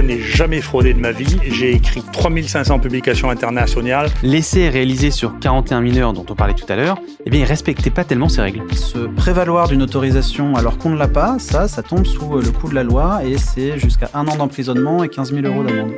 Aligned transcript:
Je 0.00 0.06
n'ai 0.06 0.22
jamais 0.22 0.62
fraudé 0.62 0.94
de 0.94 0.98
ma 0.98 1.12
vie. 1.12 1.36
J'ai 1.46 1.72
écrit 1.72 2.02
3500 2.10 2.78
publications 2.78 3.28
internationales. 3.28 4.08
L'essai 4.22 4.70
réalisé 4.70 5.10
sur 5.10 5.38
41 5.40 5.82
mineurs 5.82 6.14
dont 6.14 6.24
on 6.30 6.34
parlait 6.34 6.54
tout 6.54 6.64
à 6.70 6.76
l'heure, 6.76 6.98
eh 7.26 7.28
bien, 7.28 7.40
il 7.40 7.44
respectait 7.44 7.90
pas 7.90 8.04
tellement 8.04 8.30
ces 8.30 8.40
règles. 8.40 8.62
Se 8.74 8.96
prévaloir 8.96 9.68
d'une 9.68 9.82
autorisation 9.82 10.56
alors 10.56 10.78
qu'on 10.78 10.88
ne 10.88 10.96
l'a 10.96 11.06
pas, 11.06 11.38
ça, 11.38 11.68
ça 11.68 11.82
tombe 11.82 12.06
sous 12.06 12.38
le 12.38 12.50
coup 12.50 12.70
de 12.70 12.74
la 12.74 12.82
loi 12.82 13.20
et 13.26 13.36
c'est 13.36 13.78
jusqu'à 13.78 14.08
un 14.14 14.26
an 14.26 14.36
d'emprisonnement 14.36 15.04
et 15.04 15.10
15 15.10 15.34
000 15.34 15.46
euros 15.46 15.64
d'amende. 15.64 15.92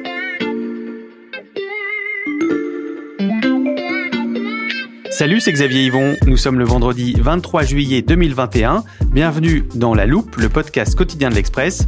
Salut, 5.11 5.39
c'est 5.39 5.53
Xavier 5.53 5.85
Yvon. 5.85 6.17
Nous 6.27 6.37
sommes 6.37 6.59
le 6.59 6.65
vendredi 6.65 7.15
23 7.21 7.63
juillet 7.63 8.03
2021. 8.03 8.83
Bienvenue 9.13 9.63
dans 9.77 9.95
La 9.95 10.07
Loupe, 10.07 10.35
le 10.39 10.49
podcast 10.49 10.97
quotidien 10.97 11.31
de 11.31 11.37
l'Express. 11.37 11.87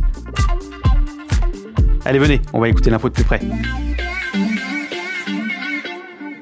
Allez, 2.07 2.19
venez, 2.19 2.43
on 2.53 2.61
va 2.61 2.69
écouter 2.69 2.91
l'info 2.91 3.09
de 3.09 3.15
plus 3.15 3.25
près. 3.25 3.41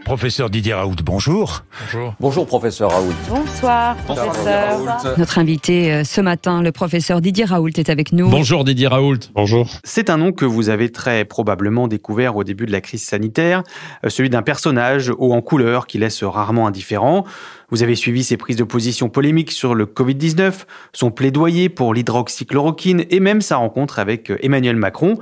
Professeur 0.04 0.50
Didier 0.50 0.74
Raoult, 0.74 0.96
bonjour. 1.04 1.62
Bonjour. 1.80 2.14
Bonjour, 2.18 2.46
professeur 2.46 2.90
Raoult. 2.90 3.14
Bonsoir, 3.28 3.96
professeur. 3.98 5.16
Notre 5.16 5.38
invité 5.38 5.92
euh, 5.92 6.04
ce 6.04 6.20
matin, 6.20 6.62
le 6.62 6.72
professeur 6.72 7.20
Didier 7.20 7.44
Raoult, 7.44 7.70
est 7.76 7.88
avec 7.88 8.12
nous. 8.12 8.28
Bonjour 8.28 8.64
Didier 8.64 8.88
Raoult. 8.88 9.20
Bonjour. 9.34 9.68
C'est 9.84 10.10
un 10.10 10.18
nom 10.18 10.32
que 10.32 10.44
vous 10.44 10.68
avez 10.68 10.90
très 10.90 11.24
probablement 11.24 11.86
découvert 11.86 12.36
au 12.36 12.42
début 12.42 12.66
de 12.66 12.72
la 12.72 12.80
crise 12.80 13.04
sanitaire, 13.04 13.62
euh, 14.04 14.08
celui 14.08 14.30
d'un 14.30 14.42
personnage 14.42 15.12
haut 15.16 15.32
en 15.32 15.40
couleur 15.40 15.86
qui 15.86 15.98
laisse 15.98 16.24
rarement 16.24 16.66
indifférent. 16.66 17.24
Vous 17.70 17.84
avez 17.84 17.94
suivi 17.94 18.24
ses 18.24 18.36
prises 18.36 18.56
de 18.56 18.64
position 18.64 19.08
polémiques 19.08 19.52
sur 19.52 19.76
le 19.76 19.86
Covid-19, 19.86 20.64
son 20.92 21.12
plaidoyer 21.12 21.68
pour 21.68 21.94
l'hydroxychloroquine 21.94 23.04
et 23.08 23.20
même 23.20 23.40
sa 23.40 23.58
rencontre 23.58 24.00
avec 24.00 24.30
euh, 24.30 24.38
Emmanuel 24.42 24.76
Macron. 24.76 25.18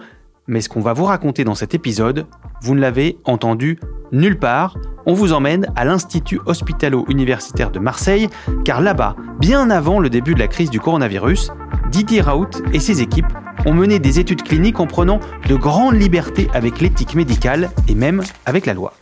Mais 0.51 0.61
ce 0.61 0.69
qu'on 0.69 0.81
va 0.81 0.95
vous 0.95 1.05
raconter 1.05 1.45
dans 1.45 1.55
cet 1.55 1.75
épisode, 1.75 2.27
vous 2.61 2.75
ne 2.75 2.81
l'avez 2.81 3.19
entendu 3.25 3.79
nulle 4.11 4.37
part. 4.37 4.77
On 5.07 5.15
vous 5.15 5.33
emmène 5.33 5.69
à 5.77 5.85
l'Institut 5.85 6.41
hospitalo-universitaire 6.45 7.71
de 7.71 7.79
Marseille, 7.79 8.29
car 8.65 8.81
là-bas, 8.81 9.15
bien 9.39 9.71
avant 9.71 10.01
le 10.01 10.11
début 10.11 10.35
de 10.35 10.41
la 10.41 10.49
crise 10.49 10.69
du 10.69 10.81
coronavirus, 10.81 11.53
Didier 11.93 12.21
Raoult 12.21 12.51
et 12.73 12.81
ses 12.81 13.01
équipes 13.01 13.33
ont 13.65 13.73
mené 13.73 14.01
des 14.01 14.19
études 14.19 14.43
cliniques 14.43 14.81
en 14.81 14.89
prenant 14.89 15.21
de 15.49 15.55
grandes 15.55 15.95
libertés 15.95 16.49
avec 16.53 16.81
l'éthique 16.81 17.15
médicale 17.15 17.71
et 17.87 17.95
même 17.95 18.21
avec 18.45 18.67
la 18.67 18.75
loi. 18.75 18.93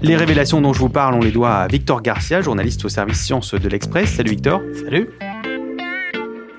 Les 0.00 0.16
révélations 0.16 0.62
dont 0.62 0.72
je 0.72 0.78
vous 0.78 0.88
parle, 0.88 1.14
on 1.16 1.20
les 1.20 1.32
doit 1.32 1.56
à 1.56 1.68
Victor 1.68 2.00
Garcia, 2.00 2.40
journaliste 2.40 2.82
au 2.86 2.88
service 2.88 3.20
sciences 3.20 3.52
de 3.52 3.68
l'Express. 3.68 4.14
Salut 4.14 4.30
Victor. 4.30 4.62
Salut. 4.86 5.10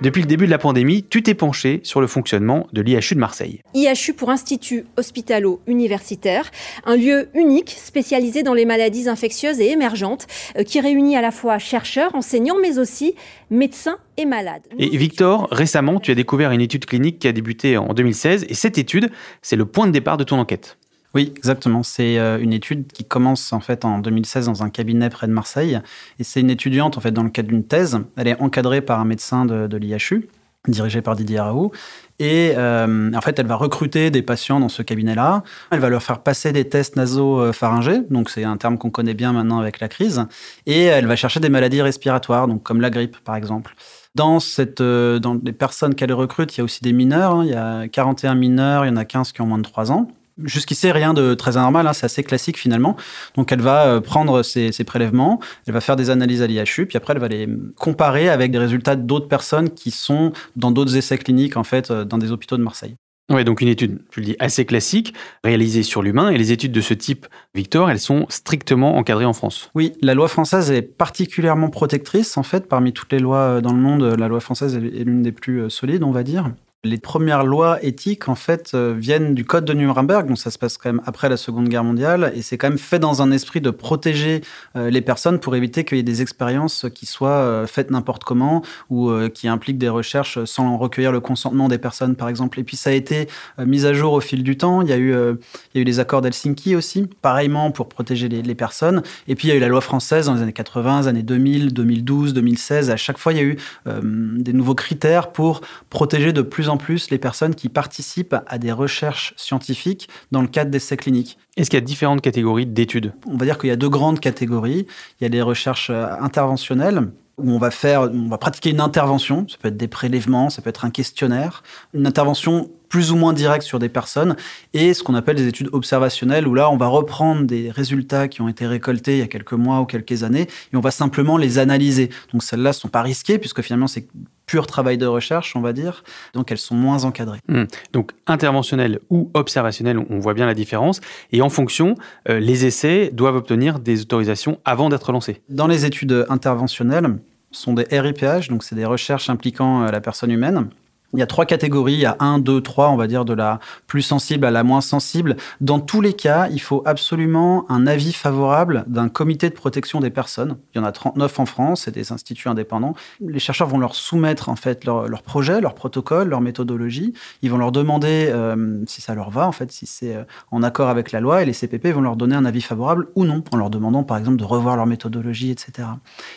Depuis 0.04 0.22
le 0.22 0.28
début 0.28 0.48
de 0.48 0.52
la 0.52 0.58
pandémie, 0.58 1.06
tu 1.10 1.24
t'es 1.24 1.34
penché 1.34 1.80
sur 1.84 2.02
le 2.02 2.08
fonctionnement 2.08 2.68
de 2.74 2.82
l'IHU 2.82 3.16
de 3.16 3.20
Marseille. 3.22 3.62
IHU 3.74 4.12
pour 4.12 4.32
Institut 4.32 4.84
Hospitalo-Universitaire, 4.98 6.52
un 6.84 6.98
lieu 6.98 7.30
unique 7.34 7.70
spécialisé 7.70 8.44
dans 8.44 8.54
les 8.54 8.66
maladies 8.66 9.08
infectieuses 9.08 9.62
et 9.62 9.72
émergentes 9.72 10.28
euh, 10.58 10.64
qui 10.64 10.82
réunit 10.82 11.16
à 11.16 11.22
la 11.22 11.32
fois 11.32 11.58
chercheurs, 11.58 12.14
enseignants, 12.16 12.58
mais 12.62 12.80
aussi 12.80 13.16
médecins 13.50 13.96
et 14.18 14.26
malades. 14.26 14.64
Et 14.78 14.98
Victor, 14.98 15.48
récemment, 15.52 16.02
tu 16.02 16.12
as 16.12 16.16
découvert 16.16 16.52
une 16.52 16.60
étude 16.60 16.86
clinique 16.86 17.20
qui 17.20 17.30
a 17.30 17.32
débuté 17.32 17.78
en 17.78 17.94
2016 17.94 18.48
et 18.50 18.56
cette 18.56 18.78
étude, 18.78 19.10
c'est 19.42 19.56
le 19.56 19.64
point 19.64 19.88
de 19.88 19.94
départ 19.94 20.18
de 20.18 20.26
ton 20.26 20.38
enquête. 20.38 20.78
Oui, 21.14 21.32
exactement. 21.36 21.84
C'est 21.84 22.18
euh, 22.18 22.40
une 22.40 22.54
étude 22.54 22.92
qui 22.92 23.06
commence 23.06 23.54
en 23.54 23.60
fait 23.60 23.86
en 23.86 24.00
2016 24.00 24.48
dans 24.48 24.64
un 24.64 24.70
cabinet 24.70 25.10
près 25.10 25.28
de 25.28 25.32
Marseille. 25.32 25.80
Et 26.20 26.24
c'est 26.24 26.40
une 26.40 26.50
étudiante 26.50 26.98
en 26.98 27.02
fait 27.02 27.12
dans 27.12 27.24
le 27.24 27.30
cadre 27.30 27.50
d'une 27.50 27.64
thèse. 27.64 28.00
Elle 28.18 28.28
est 28.28 28.42
encadrée 28.42 28.82
par 28.82 29.00
un 29.00 29.06
médecin 29.06 29.46
de, 29.46 29.78
l'IHU, 29.78 30.28
dirigé 30.68 31.02
par 31.04 31.16
Didier 31.16 31.40
Raoult. 31.40 31.72
Et 32.18 32.54
euh, 32.58 33.12
en 33.14 33.22
fait, 33.22 33.38
elle 33.38 33.46
va 33.46 33.56
recruter 33.56 34.10
des 34.10 34.24
patients 34.24 34.60
dans 34.60 34.70
ce 34.70 34.82
cabinet-là. 34.82 35.44
Elle 35.70 35.80
va 35.80 35.90
leur 35.90 36.02
faire 36.02 36.20
passer 36.20 36.52
des 36.52 36.68
tests 36.68 36.96
nasopharyngés, 36.96 38.02
donc 38.10 38.32
c'est 38.32 38.44
un 38.44 38.58
terme 38.58 38.80
qu'on 38.80 38.90
connaît 38.90 39.14
bien 39.14 39.34
maintenant 39.34 39.60
avec 39.60 39.80
la 39.80 39.90
crise. 39.90 40.26
Et 40.66 40.86
elle 40.86 41.06
va 41.06 41.16
chercher 41.16 41.40
des 41.40 41.50
maladies 41.50 41.82
respiratoires, 41.84 42.48
donc 42.48 42.64
comme 42.64 42.82
la 42.82 42.90
grippe 42.90 43.18
par 43.24 43.36
exemple. 43.36 43.76
Dans, 44.16 44.38
euh, 44.60 45.20
les 45.44 45.54
personnes 45.54 45.96
qu'elle 45.96 46.14
recrute, 46.14 46.56
il 46.56 46.60
y 46.60 46.62
a 46.62 46.64
aussi 46.64 46.82
des 46.84 46.94
mineurs. 46.94 47.36
Hein. 47.36 47.46
Il 47.46 47.52
y 47.52 47.56
a 47.56 47.88
41 47.88 48.36
mineurs, 48.36 48.86
il 48.86 48.90
y 48.90 48.92
en 48.92 48.98
a 48.98 49.06
15 49.06 49.32
qui 49.32 49.42
ont 49.42 49.48
moins 49.48 49.58
de 49.58 49.64
3 49.64 49.92
ans. 49.92 50.08
Jusqu'ici, 50.44 50.92
rien 50.92 51.14
de 51.14 51.34
très 51.34 51.58
anormal, 51.58 51.88
hein, 51.88 51.94
c'est 51.94 52.06
assez 52.06 52.24
classique 52.24 52.58
finalement. 52.58 52.96
Donc 53.36 53.52
elle 53.52 53.62
va 53.62 53.86
euh, 53.86 54.02
prendre 54.02 54.44
ces, 54.44 54.72
ces, 54.72 54.84
prélèvements, 54.84 55.40
elle 55.68 55.74
va 55.74 55.82
faire 55.82 55.96
des 55.96 56.10
analyses 56.10 56.42
à 56.42 56.48
l'IHU, 56.48 56.86
puis 56.88 56.98
après 56.98 57.14
elle 57.14 57.20
va 57.20 57.28
les 57.28 57.48
comparer 57.76 58.30
avec 58.30 58.52
des 58.52 58.58
résultats 58.58 58.96
d'autres 58.96 59.28
personnes 59.28 59.70
qui 59.70 59.92
sont 59.92 60.34
dans 60.56 60.72
d'autres 60.72 60.98
essais 60.98 61.18
cliniques 61.18 61.58
en 61.58 61.64
fait 61.64 61.92
dans 61.92 62.18
des 62.18 62.32
hôpitaux 62.32 62.58
de 62.58 62.64
Marseille. 62.64 62.96
Ouais, 63.32 63.46
donc 63.46 63.62
une 63.62 63.70
étude, 63.70 64.00
je 64.12 64.20
le 64.20 64.26
dis, 64.26 64.36
assez 64.40 64.66
classique, 64.66 65.14
réalisée 65.44 65.84
sur 65.84 66.02
l'humain. 66.02 66.30
Et 66.30 66.38
les 66.38 66.52
études 66.52 66.74
de 66.74 66.82
ce 66.82 66.94
type, 66.94 67.26
Victor, 67.56 67.90
elles 67.90 68.00
sont 68.00 68.26
strictement 68.28 68.98
encadrées 68.98 69.26
en 69.26 69.34
France. 69.34 69.72
Oui, 69.76 69.94
la 70.02 70.14
loi 70.14 70.28
française 70.28 70.72
est 70.72 70.82
particulièrement 70.82 71.70
protectrice. 71.70 72.38
En 72.38 72.44
fait, 72.44 72.68
parmi 72.68 72.92
toutes 72.92 73.14
les 73.14 73.20
lois 73.20 73.62
dans 73.62 73.72
le 73.72 73.80
monde, 73.80 74.04
la 74.04 74.28
loi 74.28 74.42
française 74.42 74.76
est 74.76 75.04
l'une 75.06 75.22
des 75.22 75.32
plus 75.32 75.70
solides, 75.70 76.04
on 76.04 76.12
va 76.12 76.24
dire. 76.24 76.52
Les 76.86 76.98
premières 76.98 77.46
lois 77.46 77.82
éthiques, 77.82 78.28
en 78.28 78.36
fait, 78.36 78.72
euh, 78.74 78.94
viennent 78.94 79.34
du 79.34 79.46
Code 79.46 79.64
de 79.64 79.72
Nuremberg, 79.72 80.28
donc 80.28 80.38
ça 80.38 80.52
se 80.52 80.60
passe 80.60 80.78
quand 80.78 80.92
même 80.92 81.02
après 81.06 81.30
la 81.30 81.38
Seconde 81.38 81.70
Guerre 81.70 81.86
mondiale, 81.86 82.34
et 82.36 82.42
c'est 82.42 82.58
quand 82.58 82.68
même 82.68 82.78
fait 82.78 83.00
dans 83.00 83.22
un 83.22 83.32
esprit 83.32 83.62
de 83.62 83.70
protéger 83.70 84.42
euh, 84.76 84.90
les 84.90 85.00
personnes 85.00 85.40
pour 85.40 85.56
éviter 85.56 85.86
qu'il 85.86 85.96
y 85.96 86.02
ait 86.02 86.04
des 86.04 86.22
expériences 86.22 86.88
qui 86.94 87.06
soient 87.06 87.30
euh, 87.30 87.68
faites 87.68 87.90
n'importe 87.90 88.26
comment 88.26 88.64
ou 88.90 89.10
qui 89.34 89.48
impliquent 89.48 89.78
des 89.78 89.88
recherches 89.88 90.44
sans 90.44 90.76
recueillir 90.76 91.14
le 91.14 91.22
consentement 91.22 91.70
des 91.70 91.78
personnes, 91.78 92.18
par 92.18 92.28
exemple. 92.28 92.60
Et 92.60 92.66
puis 92.66 92.76
ça 92.76 92.90
a 92.90 92.94
été 92.94 93.30
mis 93.60 93.86
à 93.86 93.94
jour 93.94 94.12
au 94.12 94.20
fil 94.20 94.44
du 94.44 94.58
temps. 94.58 94.82
Il 94.82 94.90
y 94.90 94.94
a 94.94 94.98
eu, 94.98 95.12
il 95.14 95.76
y 95.76 95.78
a 95.78 95.82
eu 95.82 95.84
les 95.84 96.00
accords 96.00 96.22
d'Helsinki 96.22 96.76
aussi, 96.76 97.08
pareillement 97.22 97.72
pour 97.72 97.88
protéger 97.88 98.28
les, 98.28 98.56
personnes. 98.56 99.04
Et 99.28 99.36
puis 99.36 99.48
il 99.48 99.52
y 99.52 99.54
a 99.54 99.58
eu 99.58 99.60
la 99.60 99.68
loi 99.68 99.82
française 99.82 100.26
dans 100.26 100.34
les 100.34 100.42
années 100.42 100.54
80, 100.54 101.02
les 101.02 101.08
années 101.08 101.24
2000, 101.24 101.74
2012, 101.74 102.34
2016. 102.34 102.90
À 102.90 102.98
chaque 102.98 103.18
fois, 103.18 103.34
il 103.34 103.38
y 103.38 103.42
a 103.42 103.44
eu 103.44 103.58
des 103.86 104.54
nouveaux 104.54 104.76
critères 104.76 105.32
pour 105.32 105.62
protéger 105.90 106.34
de 106.34 106.42
plus 106.42 106.70
en 106.70 106.73
en 106.74 106.78
plus 106.78 107.12
les 107.12 107.20
personnes 107.20 107.54
qui 107.54 107.70
participent 107.70 108.36
à 108.48 108.58
des 108.58 108.72
recherches 108.72 109.34
scientifiques 109.38 110.10
dans 110.32 110.42
le 110.42 110.48
cadre 110.48 110.72
d'essais 110.72 110.98
cliniques. 110.98 111.38
Est-ce 111.56 111.70
qu'il 111.70 111.78
y 111.78 111.84
a 111.84 111.86
différentes 111.86 112.22
catégories 112.22 112.66
d'études? 112.66 113.14
On 113.28 113.38
va 113.38 113.46
dire 113.46 113.60
qu'il 113.60 113.70
y 113.70 113.72
a 113.72 113.76
deux 113.76 113.90
grandes 113.90 114.20
catégories. 114.20 114.88
Il 115.20 115.24
y 115.24 115.26
a 115.26 115.30
les 115.30 115.44
recherches 115.44 115.92
interventionnelles, 115.92 117.12
où 117.38 117.52
on 117.52 117.60
va 117.60 117.72
faire, 117.72 118.10
on 118.12 118.28
va 118.28 118.38
pratiquer 118.38 118.72
une 118.72 118.82
intervention. 118.82 119.46
Ça 119.48 119.58
peut 119.62 119.68
être 119.68 119.78
des 119.78 119.88
prélèvements, 119.88 120.50
ça 120.50 120.62
peut 120.64 120.70
être 120.70 120.84
un 120.86 120.90
questionnaire, 120.90 121.62
une 121.94 122.08
intervention 122.08 122.72
plus 122.90 123.12
ou 123.12 123.16
moins 123.16 123.34
directe 123.34 123.66
sur 123.66 123.80
des 123.80 123.90
personnes, 123.90 124.36
et 124.76 124.94
ce 124.94 125.02
qu'on 125.02 125.16
appelle 125.16 125.36
des 125.36 125.48
études 125.48 125.70
observationnelles, 125.74 126.48
où 126.48 126.54
là, 126.54 126.70
on 126.70 126.78
va 126.78 126.86
reprendre 126.86 127.44
des 127.44 127.72
résultats 127.72 128.28
qui 128.28 128.42
ont 128.42 128.48
été 128.48 128.68
récoltés 128.68 129.14
il 129.14 129.20
y 129.20 129.24
a 129.24 129.28
quelques 129.28 129.54
mois 129.54 129.82
ou 129.82 129.86
quelques 129.86 130.24
années, 130.24 130.48
et 130.72 130.76
on 130.76 130.80
va 130.80 130.92
simplement 130.92 131.38
les 131.38 131.58
analyser. 131.58 132.12
Donc 132.32 132.44
celles-là 132.44 132.70
ne 132.70 132.74
sont 132.74 132.90
pas 132.90 133.02
risquées, 133.02 133.40
puisque 133.40 133.64
finalement, 133.64 133.88
c'est 133.88 134.08
pur 134.54 134.68
travail 134.68 135.00
de 135.00 135.08
recherche, 135.08 135.56
on 135.56 135.62
va 135.62 135.74
dire. 135.74 136.04
Donc 136.36 136.52
elles 136.52 136.60
sont 136.60 136.76
moins 136.76 137.06
encadrées. 137.06 137.40
Mmh. 137.48 137.64
Donc 137.92 138.12
interventionnel 138.28 139.00
ou 139.10 139.32
observationnel, 139.34 139.98
on 140.12 140.20
voit 140.20 140.36
bien 140.36 140.46
la 140.46 140.54
différence. 140.54 141.02
Et 141.32 141.42
en 141.42 141.50
fonction, 141.50 141.96
euh, 142.30 142.40
les 142.40 142.68
essais 142.68 143.10
doivent 143.12 143.36
obtenir 143.36 143.80
des 143.80 144.02
autorisations 144.02 144.60
avant 144.64 144.90
d'être 144.90 145.12
lancés. 145.12 145.42
Dans 145.50 145.66
les 145.66 145.86
études 145.86 146.28
interventionnelles, 146.30 147.18
sont 147.50 147.74
des 147.74 147.86
RIPH, 147.92 148.50
donc 148.50 148.64
c'est 148.64 148.76
des 148.76 148.86
recherches 148.86 149.30
impliquant 149.30 149.84
euh, 149.84 149.92
la 149.92 150.02
personne 150.02 150.32
humaine. 150.32 150.70
Il 151.14 151.20
y 151.20 151.24
a 151.24 151.28
trois 151.28 151.46
catégories, 151.46 151.94
il 151.94 152.00
y 152.00 152.06
a 152.06 152.18
un, 152.20 152.40
deux, 152.40 152.62
trois, 152.62 152.90
on 152.90 152.96
va 152.96 153.08
dire, 153.08 153.24
de 153.24 153.34
la 153.34 153.60
plus 153.86 154.02
sensible 154.02 154.46
à 154.46 154.52
la 154.52 154.64
moins 154.64 154.82
sensible. 154.82 155.38
Dans 155.62 155.80
tous 155.80 156.02
les 156.02 156.14
cas, 156.14 156.48
il 156.50 156.60
faut 156.60 156.82
absolument 156.86 157.66
un 157.70 157.86
avis 157.86 158.14
favorable 158.14 158.84
d'un 158.88 159.10
comité 159.10 159.50
de 159.50 159.54
protection 159.54 160.00
des 160.00 160.10
personnes. 160.10 160.58
Il 160.74 160.80
y 160.80 160.82
en 160.82 160.84
a 160.84 160.92
39 160.92 161.40
en 161.40 161.46
France, 161.46 161.84
c'est 161.86 161.94
des 161.94 162.12
instituts 162.12 162.48
indépendants. 162.48 162.96
Les 163.22 163.40
chercheurs 163.40 163.68
vont 163.68 163.78
leur 163.78 163.94
soumettre 163.94 164.50
en 164.50 164.56
fait 164.56 164.86
leur, 164.86 165.22
projet, 165.22 165.62
leur 165.62 165.76
protocole, 165.76 166.30
leur 166.30 166.42
méthodologie. 166.42 167.14
Ils 167.44 167.52
vont 167.52 167.58
leur 167.58 167.72
demander 167.72 168.30
euh, 168.30 168.84
si 168.88 169.02
ça 169.02 169.14
leur 169.14 169.30
va, 169.30 169.48
en 169.48 169.52
fait, 169.52 169.72
si 169.72 169.86
c'est 169.86 170.16
euh, 170.16 170.24
en 170.52 170.64
accord 170.64 170.90
avec 170.90 171.12
la 171.12 171.20
loi, 171.20 171.44
et 171.44 171.46
les 171.46 171.54
CPP 171.54 171.88
vont 171.94 172.02
leur 172.02 172.16
donner 172.16 172.36
un 172.36 172.46
avis 172.46 172.62
favorable 172.62 173.10
ou 173.16 173.26
non, 173.26 173.44
en 173.52 173.58
leur 173.58 173.70
demandant 173.70 174.04
par 174.04 174.18
exemple 174.18 174.38
de 174.38 174.44
revoir 174.44 174.78
leur 174.78 174.88
méthodologie, 174.88 175.52
etc. 175.52 175.88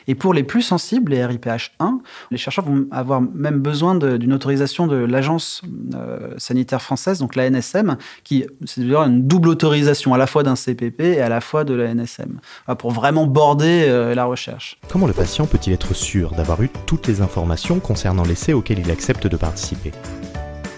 Et 0.06 0.14
pour 0.14 0.34
les 0.34 0.44
plus 0.44 0.62
sensibles, 0.62 1.12
les 1.12 1.24
RIPH 1.24 1.72
1, 1.78 2.00
les 2.30 2.36
chercheurs 2.36 2.66
vont 2.66 2.86
avoir 2.90 3.22
même 3.22 3.60
besoin 3.60 3.94
d'une 3.94 4.34
autorisation 4.34 4.65
de 4.66 4.96
l'Agence 4.96 5.62
euh, 5.94 6.34
sanitaire 6.38 6.82
française, 6.82 7.18
donc 7.18 7.36
la 7.36 7.48
NSM, 7.48 7.96
qui 8.24 8.44
c'est 8.64 8.82
une 8.82 9.26
double 9.26 9.48
autorisation 9.48 10.14
à 10.14 10.18
la 10.18 10.26
fois 10.26 10.42
d'un 10.42 10.56
CPP 10.56 11.00
et 11.00 11.20
à 11.20 11.28
la 11.28 11.40
fois 11.40 11.64
de 11.64 11.74
la 11.74 11.94
NSM, 11.94 12.40
pour 12.78 12.90
vraiment 12.90 13.26
border 13.26 13.86
euh, 13.88 14.14
la 14.14 14.24
recherche. 14.24 14.78
Comment 14.88 15.06
le 15.06 15.12
patient 15.12 15.46
peut-il 15.46 15.72
être 15.72 15.94
sûr 15.94 16.32
d'avoir 16.32 16.62
eu 16.62 16.70
toutes 16.86 17.06
les 17.06 17.20
informations 17.20 17.80
concernant 17.80 18.24
l'essai 18.24 18.52
auquel 18.52 18.78
il 18.78 18.90
accepte 18.90 19.26
de 19.26 19.36
participer? 19.36 19.92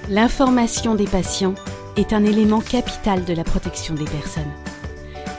L'information 0.09 0.95
des 0.95 1.07
patients 1.07 1.55
est 1.97 2.13
un 2.13 2.25
élément 2.25 2.61
capital 2.61 3.25
de 3.25 3.35
la 3.35 3.45
protection 3.45 3.95
des 3.95 4.05
personnes. 4.05 4.53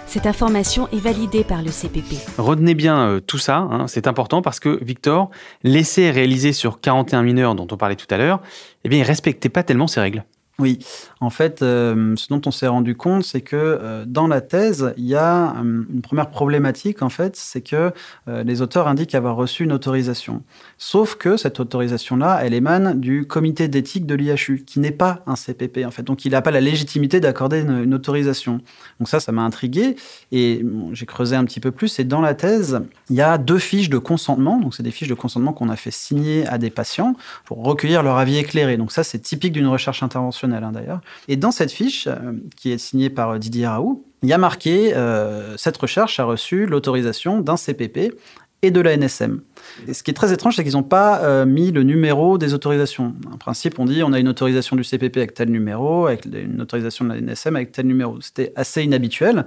Cette 0.09 0.25
information 0.25 0.87
est 0.91 0.97
validée 0.97 1.43
par 1.43 1.61
le 1.61 1.69
CPP. 1.69 2.15
Retenez 2.39 2.73
bien 2.73 2.99
euh, 2.99 3.19
tout 3.19 3.37
ça, 3.37 3.57
hein, 3.57 3.85
c'est 3.85 4.07
important 4.07 4.41
parce 4.41 4.59
que, 4.59 4.83
Victor, 4.83 5.29
l'essai 5.61 6.09
réalisé 6.09 6.51
sur 6.51 6.81
41 6.81 7.21
mineurs 7.21 7.53
dont 7.53 7.67
on 7.69 7.77
parlait 7.77 7.95
tout 7.95 8.07
à 8.09 8.17
l'heure, 8.17 8.41
eh 8.83 8.89
bien, 8.89 8.97
il 8.97 9.03
respectait 9.03 9.49
pas 9.49 9.61
tellement 9.61 9.85
ces 9.85 9.99
règles. 9.99 10.23
Oui, 10.59 10.77
en 11.21 11.29
fait, 11.29 11.61
euh, 11.61 12.15
ce 12.17 12.27
dont 12.27 12.41
on 12.45 12.51
s'est 12.51 12.67
rendu 12.67 12.95
compte, 12.95 13.23
c'est 13.23 13.39
que 13.39 13.55
euh, 13.55 14.03
dans 14.05 14.27
la 14.27 14.41
thèse, 14.41 14.93
il 14.97 15.05
y 15.05 15.15
a 15.15 15.55
euh, 15.55 15.83
une 15.89 16.01
première 16.01 16.29
problématique, 16.29 17.01
en 17.01 17.07
fait, 17.07 17.37
c'est 17.37 17.61
que 17.61 17.91
les 18.27 18.61
auteurs 18.61 18.87
indiquent 18.87 19.15
avoir 19.15 19.35
reçu 19.35 19.63
une 19.63 19.71
autorisation. 19.71 20.43
Sauf 20.77 21.15
que 21.15 21.37
cette 21.37 21.59
autorisation-là, 21.59 22.41
elle 22.43 22.53
émane 22.53 22.99
du 22.99 23.25
comité 23.25 23.67
d'éthique 23.67 24.05
de 24.05 24.15
l'IHU, 24.15 24.63
qui 24.65 24.79
n'est 24.79 24.91
pas 24.91 25.23
un 25.25 25.35
CPP, 25.35 25.85
en 25.85 25.91
fait. 25.91 26.03
Donc, 26.03 26.25
il 26.25 26.31
n'a 26.31 26.41
pas 26.41 26.51
la 26.51 26.61
légitimité 26.61 27.19
d'accorder 27.19 27.61
une, 27.61 27.93
autorisation. 27.93 28.61
Donc 28.99 29.09
ça, 29.09 29.19
ça 29.19 29.31
m'a 29.31 29.41
intrigué. 29.41 29.95
Et 30.31 30.63
j'ai 30.91 31.05
creusé 31.05 31.35
un 31.35 31.45
petit 31.45 31.59
peu 31.59 31.71
plus. 31.71 31.99
Et 31.99 32.03
dans 32.03 32.21
la 32.21 32.33
thèse, 32.33 32.81
il 33.09 33.15
y 33.15 33.21
a 33.21 33.37
deux 33.37 33.57
fiches 33.57 33.89
de 33.89 33.97
consentement. 33.97 34.59
Donc, 34.59 34.75
c'est 34.75 34.83
des 34.83 34.91
fiches 34.91 35.09
de 35.09 35.15
consentement 35.15 35.53
qu'on 35.53 35.69
a 35.69 35.75
fait 35.75 35.91
signer 35.91 36.45
à 36.47 36.57
des 36.57 36.69
patients 36.69 37.15
pour 37.45 37.63
recueillir 37.63 38.03
leur 38.03 38.17
avis 38.17 38.37
éclairé. 38.37 38.77
Donc 38.77 38.91
ça, 38.91 39.03
c'est 39.03 39.19
typique 39.19 39.53
d'une 39.53 39.67
recherche 39.67 40.03
interventionnelle 40.03 40.48
Hein, 40.53 40.71
d'ailleurs. 40.71 41.01
Et 41.27 41.35
dans 41.35 41.51
cette 41.51 41.71
fiche, 41.71 42.07
euh, 42.07 42.33
qui 42.55 42.71
est 42.71 42.77
signée 42.77 43.09
par 43.09 43.31
euh, 43.31 43.37
Didier 43.37 43.67
Raoult, 43.67 44.03
il 44.21 44.29
y 44.29 44.33
a 44.33 44.37
marqué 44.37 44.93
euh, 44.95 45.55
cette 45.57 45.77
recherche 45.77 46.19
a 46.19 46.25
reçu 46.25 46.65
l'autorisation 46.65 47.39
d'un 47.39 47.55
CPP 47.55 48.13
et 48.61 48.71
de 48.71 48.81
la 48.81 48.95
NSM. 48.97 49.41
Et 49.87 49.93
ce 49.93 50.03
qui 50.03 50.11
est 50.11 50.13
très 50.13 50.33
étrange, 50.33 50.55
c'est 50.55 50.63
qu'ils 50.63 50.73
n'ont 50.73 50.83
pas 50.83 51.19
euh, 51.21 51.45
mis 51.45 51.71
le 51.71 51.83
numéro 51.83 52.37
des 52.37 52.53
autorisations. 52.53 53.13
En 53.31 53.37
principe, 53.37 53.79
on 53.79 53.85
dit 53.85 54.03
on 54.03 54.11
a 54.11 54.19
une 54.19 54.27
autorisation 54.27 54.75
du 54.75 54.83
CPP 54.83 55.17
avec 55.17 55.33
tel 55.33 55.49
numéro, 55.49 56.07
avec 56.07 56.25
une 56.25 56.61
autorisation 56.61 57.05
de 57.05 57.13
la 57.13 57.21
NSM 57.21 57.55
avec 57.55 57.71
tel 57.71 57.87
numéro. 57.87 58.19
C'était 58.21 58.51
assez 58.55 58.83
inhabituel. 58.83 59.45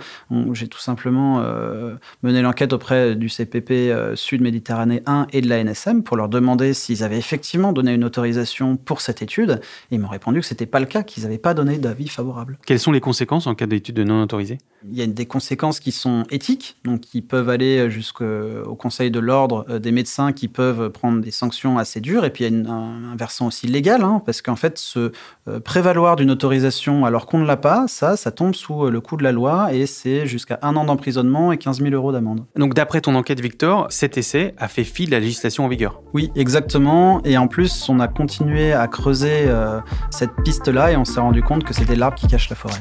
J'ai 0.52 0.68
tout 0.68 0.78
simplement 0.78 1.40
euh, 1.40 1.94
mené 2.22 2.42
l'enquête 2.42 2.72
auprès 2.72 3.14
du 3.14 3.28
CPP 3.28 3.70
euh, 3.70 4.16
Sud-Méditerranée 4.16 5.02
1 5.06 5.26
et 5.32 5.40
de 5.40 5.48
la 5.48 5.62
NSM 5.62 6.02
pour 6.02 6.16
leur 6.16 6.28
demander 6.28 6.72
s'ils 6.72 7.04
avaient 7.04 7.18
effectivement 7.18 7.72
donné 7.72 7.92
une 7.92 8.04
autorisation 8.04 8.76
pour 8.76 9.00
cette 9.00 9.22
étude. 9.22 9.60
Et 9.90 9.96
ils 9.96 10.00
m'ont 10.00 10.08
répondu 10.08 10.40
que 10.40 10.46
ce 10.46 10.54
n'était 10.54 10.66
pas 10.66 10.80
le 10.80 10.86
cas, 10.86 11.02
qu'ils 11.02 11.24
n'avaient 11.24 11.38
pas 11.38 11.54
donné 11.54 11.78
d'avis 11.78 12.08
favorable. 12.08 12.58
Quelles 12.66 12.80
sont 12.80 12.92
les 12.92 13.00
conséquences 13.00 13.46
en 13.46 13.54
cas 13.54 13.66
d'étude 13.66 13.98
non 13.98 14.22
autorisée? 14.22 14.58
Il 14.90 14.98
y 14.98 15.02
a 15.02 15.06
des 15.06 15.26
conséquences 15.26 15.78
qui 15.78 15.92
sont 15.92 16.24
éthiques, 16.30 16.76
donc 16.84 17.02
qui 17.02 17.22
peuvent 17.22 17.48
aller 17.48 17.88
jusqu'au 17.90 18.74
Conseil 18.76 19.01
de 19.10 19.20
l'ordre 19.20 19.78
des 19.78 19.92
médecins 19.92 20.32
qui 20.32 20.48
peuvent 20.48 20.90
prendre 20.90 21.20
des 21.20 21.30
sanctions 21.30 21.78
assez 21.78 22.00
dures. 22.00 22.24
Et 22.24 22.30
puis 22.30 22.44
il 22.44 22.52
y 22.52 22.66
a 22.66 22.72
un, 22.72 23.16
versant 23.16 23.46
aussi 23.46 23.66
légal, 23.66 24.02
hein, 24.02 24.22
parce 24.24 24.42
qu'en 24.42 24.56
fait, 24.56 24.78
se 24.78 25.12
euh, 25.48 25.60
prévaloir 25.60 26.16
d'une 26.16 26.30
autorisation 26.30 27.04
alors 27.04 27.26
qu'on 27.26 27.38
ne 27.38 27.46
l'a 27.46 27.56
pas, 27.56 27.86
ça, 27.88 28.16
ça 28.16 28.30
tombe 28.30 28.54
sous 28.54 28.84
euh, 28.86 28.90
le 28.90 29.00
coup 29.00 29.16
de 29.16 29.24
la 29.24 29.32
loi 29.32 29.72
et 29.72 29.86
c'est 29.86 30.26
jusqu'à 30.26 30.58
un 30.62 30.76
an 30.76 30.84
d'emprisonnement 30.84 31.52
et 31.52 31.58
15 31.58 31.80
000 31.80 31.94
euros 31.94 32.12
d'amende. 32.12 32.44
Donc 32.56 32.74
d'après 32.74 33.00
ton 33.00 33.14
enquête, 33.14 33.40
Victor, 33.40 33.86
cet 33.90 34.18
essai 34.18 34.54
a 34.58 34.68
fait 34.68 34.84
fi 34.84 35.06
de 35.06 35.10
la 35.10 35.20
législation 35.20 35.64
en 35.64 35.68
vigueur 35.68 36.00
Oui, 36.14 36.30
exactement. 36.36 37.22
Et 37.24 37.36
en 37.36 37.48
plus, 37.48 37.88
on 37.88 38.00
a 38.00 38.08
continué 38.08 38.72
à 38.72 38.86
creuser 38.86 39.44
euh, 39.46 39.80
cette 40.10 40.34
piste-là 40.44 40.92
et 40.92 40.96
on 40.96 41.04
s'est 41.04 41.20
rendu 41.20 41.42
compte 41.42 41.64
que 41.64 41.74
c'était 41.74 41.96
l'arbre 41.96 42.16
qui 42.16 42.26
cache 42.26 42.48
la 42.48 42.56
forêt. 42.56 42.80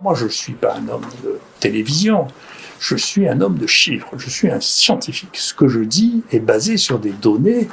Moi, 0.00 0.14
je 0.14 0.24
ne 0.26 0.30
suis 0.30 0.52
pas 0.52 0.76
un 0.76 0.88
homme 0.88 1.06
de 1.24 1.40
télévision, 1.58 2.28
je 2.78 2.94
suis 2.94 3.28
un 3.28 3.40
homme 3.40 3.58
de 3.58 3.66
chiffres, 3.66 4.10
je 4.16 4.30
suis 4.30 4.48
un 4.48 4.60
scientifique. 4.60 5.36
Ce 5.36 5.52
que 5.52 5.66
je 5.66 5.80
dis 5.80 6.22
est 6.30 6.38
basé 6.38 6.76
sur 6.76 7.00
des 7.00 7.10
données 7.10 7.68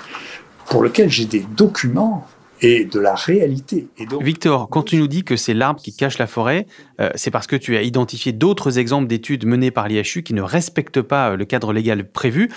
pour 0.68 0.84
lesquelles 0.84 1.12
j'ai 1.12 1.26
des 1.26 1.46
documents 1.56 2.28
et 2.62 2.86
de 2.86 3.00
la 3.00 3.14
réalité. 3.14 3.90
Et 3.98 4.08
donc... 4.08 4.24
Victor, 4.24 4.70
quand 4.70 4.82
tu 4.82 4.98
nous 4.98 5.08
dis 5.08 5.24
que 5.24 5.36
c'est 5.36 5.54
l'arbre 5.54 5.80
qui 5.80 5.96
cache 5.96 6.18
la 6.18 6.26
forêt, 6.26 6.66
euh, 7.00 7.10
c'est 7.14 7.30
parce 7.30 7.46
que 7.46 7.56
tu 7.56 7.78
as 7.78 7.84
identifié 7.84 8.32
d'autres 8.32 8.80
exemples 8.80 9.08
d'études 9.08 9.46
menées 9.46 9.72
par 9.72 9.88
l'IHU 9.88 10.24
qui 10.24 10.34
ne 10.34 10.42
respectent 10.42 11.02
pas 11.02 11.36
le 11.36 11.46
cadre 11.46 11.74
légal 11.74 12.10
prévu. 12.10 12.50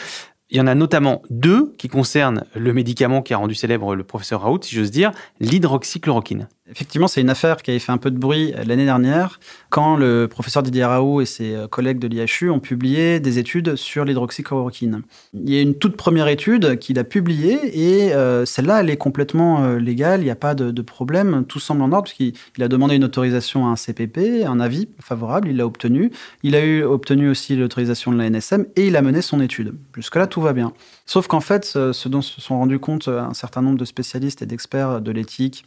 Il 0.50 0.56
y 0.56 0.60
en 0.60 0.66
a 0.66 0.74
notamment 0.74 1.22
deux 1.28 1.74
qui 1.76 1.88
concernent 1.88 2.44
le 2.54 2.72
médicament 2.72 3.20
qui 3.20 3.34
a 3.34 3.36
rendu 3.36 3.54
célèbre 3.54 3.94
le 3.94 4.04
professeur 4.04 4.40
Raoult, 4.40 4.60
si 4.62 4.74
j'ose 4.74 4.90
dire, 4.90 5.12
l'hydroxychloroquine. 5.40 6.48
Effectivement, 6.70 7.08
c'est 7.08 7.22
une 7.22 7.30
affaire 7.30 7.62
qui 7.62 7.70
avait 7.70 7.78
fait 7.78 7.92
un 7.92 7.98
peu 7.98 8.10
de 8.10 8.18
bruit 8.18 8.52
l'année 8.66 8.84
dernière 8.84 9.40
quand 9.70 9.96
le 9.96 10.28
professeur 10.28 10.62
Didier 10.62 10.84
Raoult 10.84 11.22
et 11.22 11.26
ses 11.26 11.56
collègues 11.70 11.98
de 11.98 12.06
l'IHU 12.08 12.50
ont 12.50 12.60
publié 12.60 13.20
des 13.20 13.38
études 13.38 13.76
sur 13.76 14.04
l'hydroxychloroquine. 14.04 15.02
Il 15.32 15.48
y 15.48 15.56
a 15.58 15.62
une 15.62 15.74
toute 15.74 15.96
première 15.96 16.28
étude 16.28 16.78
qu'il 16.78 16.98
a 16.98 17.04
publiée 17.04 17.58
et 17.72 18.12
euh, 18.12 18.44
celle-là, 18.44 18.80
elle 18.80 18.90
est 18.90 18.98
complètement 18.98 19.64
euh, 19.64 19.78
légale, 19.78 20.20
il 20.20 20.24
n'y 20.24 20.30
a 20.30 20.36
pas 20.36 20.54
de, 20.54 20.70
de, 20.70 20.82
problème, 20.82 21.46
tout 21.46 21.58
semble 21.58 21.80
en 21.80 21.92
ordre 21.92 22.10
puisqu'il 22.12 22.62
a 22.62 22.68
demandé 22.68 22.96
une 22.96 23.04
autorisation 23.04 23.66
à 23.66 23.70
un 23.70 23.76
CPP, 23.76 24.44
un 24.46 24.60
avis 24.60 24.88
favorable, 25.00 25.48
il 25.48 25.56
l'a 25.56 25.66
obtenu. 25.66 26.10
Il 26.42 26.54
a 26.54 26.62
eu 26.62 26.82
obtenu 26.82 27.30
aussi 27.30 27.56
l'autorisation 27.56 28.12
de 28.12 28.18
la 28.18 28.28
NSM 28.28 28.66
et 28.76 28.88
il 28.88 28.96
a 28.96 29.00
mené 29.00 29.22
son 29.22 29.40
étude. 29.40 29.74
Jusque-là, 29.96 30.26
tout 30.26 30.37
va 30.40 30.52
bien. 30.52 30.72
Sauf 31.06 31.26
qu'en 31.26 31.40
fait, 31.40 31.64
ce 31.64 32.08
dont 32.08 32.22
se 32.22 32.40
sont 32.40 32.58
rendus 32.58 32.78
compte 32.78 33.08
un 33.08 33.34
certain 33.34 33.62
nombre 33.62 33.78
de 33.78 33.84
spécialistes 33.84 34.42
et 34.42 34.46
d'experts 34.46 35.00
de 35.00 35.10
l'éthique, 35.10 35.64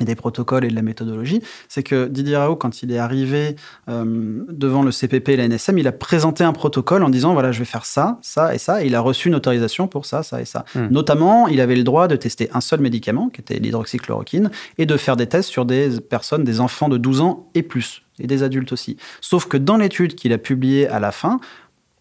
et 0.00 0.04
des 0.04 0.14
protocoles 0.14 0.64
et 0.64 0.68
de 0.68 0.74
la 0.74 0.82
méthodologie, 0.82 1.42
c'est 1.68 1.82
que 1.82 2.08
Didier 2.08 2.36
Raoult, 2.36 2.56
quand 2.56 2.82
il 2.82 2.90
est 2.90 2.98
arrivé 2.98 3.56
euh, 3.88 4.44
devant 4.48 4.82
le 4.82 4.90
CPP 4.90 5.30
et 5.30 5.36
la 5.36 5.46
NSM, 5.46 5.78
il 5.78 5.86
a 5.86 5.92
présenté 5.92 6.42
un 6.42 6.52
protocole 6.52 7.02
en 7.02 7.10
disant 7.10 7.34
voilà, 7.34 7.52
je 7.52 7.58
vais 7.58 7.64
faire 7.64 7.84
ça, 7.84 8.18
ça 8.22 8.54
et 8.54 8.58
ça, 8.58 8.82
et 8.82 8.86
il 8.86 8.94
a 8.94 9.00
reçu 9.00 9.28
une 9.28 9.34
autorisation 9.34 9.86
pour 9.86 10.06
ça, 10.06 10.22
ça 10.22 10.40
et 10.40 10.44
ça. 10.44 10.64
Hmm. 10.74 10.88
Notamment, 10.90 11.48
il 11.48 11.60
avait 11.60 11.76
le 11.76 11.84
droit 11.84 12.08
de 12.08 12.16
tester 12.16 12.48
un 12.54 12.60
seul 12.60 12.80
médicament, 12.80 13.28
qui 13.28 13.40
était 13.40 13.58
l'hydroxychloroquine, 13.58 14.50
et 14.78 14.86
de 14.86 14.96
faire 14.96 15.16
des 15.16 15.26
tests 15.26 15.50
sur 15.50 15.66
des 15.66 16.00
personnes, 16.00 16.44
des 16.44 16.60
enfants 16.60 16.88
de 16.88 16.96
12 16.96 17.20
ans 17.20 17.50
et 17.54 17.62
plus, 17.62 18.02
et 18.18 18.26
des 18.26 18.42
adultes 18.42 18.72
aussi. 18.72 18.96
Sauf 19.20 19.46
que 19.46 19.56
dans 19.56 19.76
l'étude 19.76 20.14
qu'il 20.14 20.32
a 20.32 20.38
publiée 20.38 20.88
à 20.88 21.00
la 21.00 21.12
fin, 21.12 21.40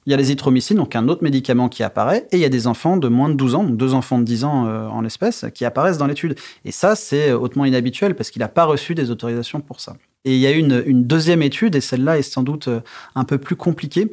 il 0.09 0.11
y 0.11 0.15
a 0.15 0.17
l'azithromycine, 0.17 0.77
donc 0.77 0.95
un 0.95 1.07
autre 1.07 1.21
médicament 1.21 1.69
qui 1.69 1.83
apparaît, 1.83 2.25
et 2.31 2.37
il 2.37 2.39
y 2.39 2.45
a 2.45 2.49
des 2.49 2.65
enfants 2.65 2.97
de 2.97 3.07
moins 3.09 3.29
de 3.29 3.35
12 3.35 3.53
ans, 3.53 3.63
donc 3.63 3.77
deux 3.77 3.93
enfants 3.93 4.17
de 4.17 4.23
10 4.23 4.43
ans 4.43 4.65
euh, 4.65 4.87
en 4.87 5.01
l'espèce, 5.01 5.45
qui 5.53 5.65
apparaissent 5.65 5.99
dans 5.99 6.07
l'étude. 6.07 6.33
Et 6.65 6.71
ça, 6.71 6.95
c'est 6.95 7.31
hautement 7.31 7.63
inhabituel 7.63 8.15
parce 8.15 8.31
qu'il 8.31 8.39
n'a 8.39 8.47
pas 8.47 8.65
reçu 8.65 8.95
des 8.95 9.11
autorisations 9.11 9.61
pour 9.61 9.79
ça. 9.79 9.97
Et 10.25 10.33
il 10.33 10.39
y 10.39 10.47
a 10.47 10.51
une, 10.51 11.03
deuxième 11.03 11.43
étude, 11.43 11.75
et 11.75 11.81
celle-là 11.81 12.17
est 12.17 12.23
sans 12.23 12.41
doute 12.41 12.69
euh, 12.69 12.79
un 13.13 13.23
peu 13.23 13.37
plus 13.37 13.55
compliquée. 13.55 14.09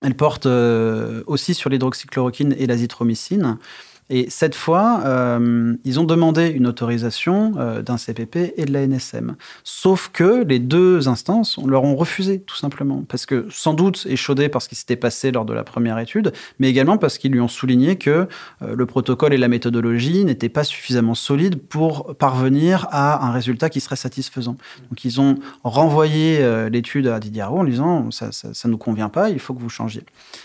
Elle 0.00 0.14
porte 0.14 0.46
euh, 0.46 1.22
aussi 1.26 1.52
sur 1.52 1.68
l'hydroxychloroquine 1.68 2.54
et 2.58 2.66
l'azithromycine. 2.66 3.58
Et 4.08 4.26
cette 4.30 4.54
fois, 4.54 5.00
euh, 5.04 5.74
ils 5.84 5.98
ont 5.98 6.04
demandé 6.04 6.48
une 6.48 6.68
autorisation 6.68 7.54
euh, 7.56 7.82
d'un 7.82 7.96
CPP 7.96 8.54
et 8.56 8.64
de 8.64 8.72
la 8.72 8.86
NSM. 8.86 9.34
Sauf 9.64 10.10
que 10.12 10.44
les 10.44 10.60
deux 10.60 11.08
instances 11.08 11.58
leur 11.66 11.82
ont 11.82 11.96
refusé, 11.96 12.40
tout 12.40 12.54
simplement. 12.54 13.04
Parce 13.08 13.26
que, 13.26 13.46
sans 13.50 13.74
doute, 13.74 14.06
échaudé 14.08 14.48
par 14.48 14.62
ce 14.62 14.68
qui 14.68 14.76
s'était 14.76 14.96
passé 14.96 15.32
lors 15.32 15.44
de 15.44 15.52
la 15.52 15.64
première 15.64 15.98
étude, 15.98 16.32
mais 16.60 16.68
également 16.70 16.98
parce 16.98 17.18
qu'ils 17.18 17.32
lui 17.32 17.40
ont 17.40 17.48
souligné 17.48 17.96
que 17.96 18.28
euh, 18.62 18.76
le 18.76 18.86
protocole 18.86 19.34
et 19.34 19.38
la 19.38 19.48
méthodologie 19.48 20.24
n'étaient 20.24 20.48
pas 20.48 20.62
suffisamment 20.62 21.16
solides 21.16 21.60
pour 21.60 22.14
parvenir 22.16 22.86
à 22.90 23.26
un 23.26 23.32
résultat 23.32 23.70
qui 23.70 23.80
serait 23.80 23.96
satisfaisant. 23.96 24.56
Donc, 24.88 25.04
ils 25.04 25.20
ont 25.20 25.36
renvoyé 25.64 26.44
l'étude 26.70 27.08
à 27.08 27.18
Didier 27.18 27.42
Raoult 27.42 27.60
en 27.60 27.64
disant 27.64 28.10
ça, 28.10 28.30
ça, 28.30 28.68
nous 28.68 28.78
convient 28.78 29.08
pas, 29.08 29.30
il 29.30 29.40
faut 29.40 29.54
que 29.54 29.60
vous 29.60 29.68
changiez. 29.68 30.04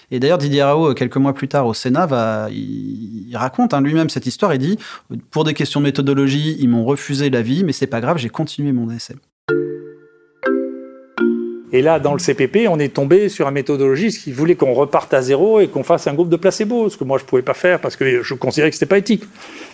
Et 0.10 0.20
d'ailleurs, 0.20 0.38
Didier 0.38 0.64
Raoult, 0.64 0.94
quelques 0.94 1.18
mois 1.18 1.34
plus 1.34 1.48
tard, 1.48 1.68
au 1.68 1.74
Sénat, 1.74 2.06
va, 2.06 2.48
il, 2.50 3.28
il 3.30 3.36
hein, 3.60 3.82
lui-même 3.82 4.10
cette 4.10 4.26
histoire 4.26 4.52
et 4.54 4.58
dit 4.58 4.78
pour 5.30 5.44
des 5.44 5.54
questions 5.54 5.80
de 5.80 5.86
méthodologie, 5.86 6.58
ils 6.60 6.70
m'ont 6.70 6.84
refusé 6.84 7.30
l'avis, 7.30 7.64
mais 7.64 7.74
c'est 7.74 7.88
pas 7.88 8.02
grave, 8.02 8.18
j'ai 8.18 8.30
continué 8.30 8.72
mon 8.72 8.90
essai. 8.90 9.16
Et 11.74 11.82
là, 11.82 12.00
dans 12.00 12.14
le 12.14 12.20
CPP, 12.20 12.68
on 12.68 12.80
est 12.80 12.94
tombé 12.94 13.30
sur 13.30 13.48
un 13.48 13.52
méthodologiste 13.52 14.24
qui 14.24 14.34
voulait 14.34 14.56
qu'on 14.56 14.74
reparte 14.74 15.14
à 15.14 15.22
zéro 15.22 15.62
et 15.62 15.70
qu'on 15.70 15.84
fasse 15.84 16.06
un 16.08 16.14
groupe 16.14 16.30
de 16.30 16.36
placebo, 16.36 16.90
ce 16.90 16.98
que 16.98 17.06
moi 17.06 17.18
je 17.18 17.24
ne 17.24 17.30
pouvais 17.30 17.42
pas 17.42 17.54
faire 17.54 17.80
parce 17.80 17.96
que 17.96 18.22
je 18.24 18.34
considérais 18.34 18.72
que 18.72 18.76
ce 18.76 18.84
n'était 18.84 18.90
pas 18.90 18.98
éthique. 18.98 19.24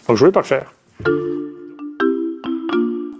Donc 0.07 0.10
je 0.10 0.13
ne 0.13 0.17
voulais 0.19 0.31
pas 0.31 0.41
le 0.41 0.46
faire 0.46 0.74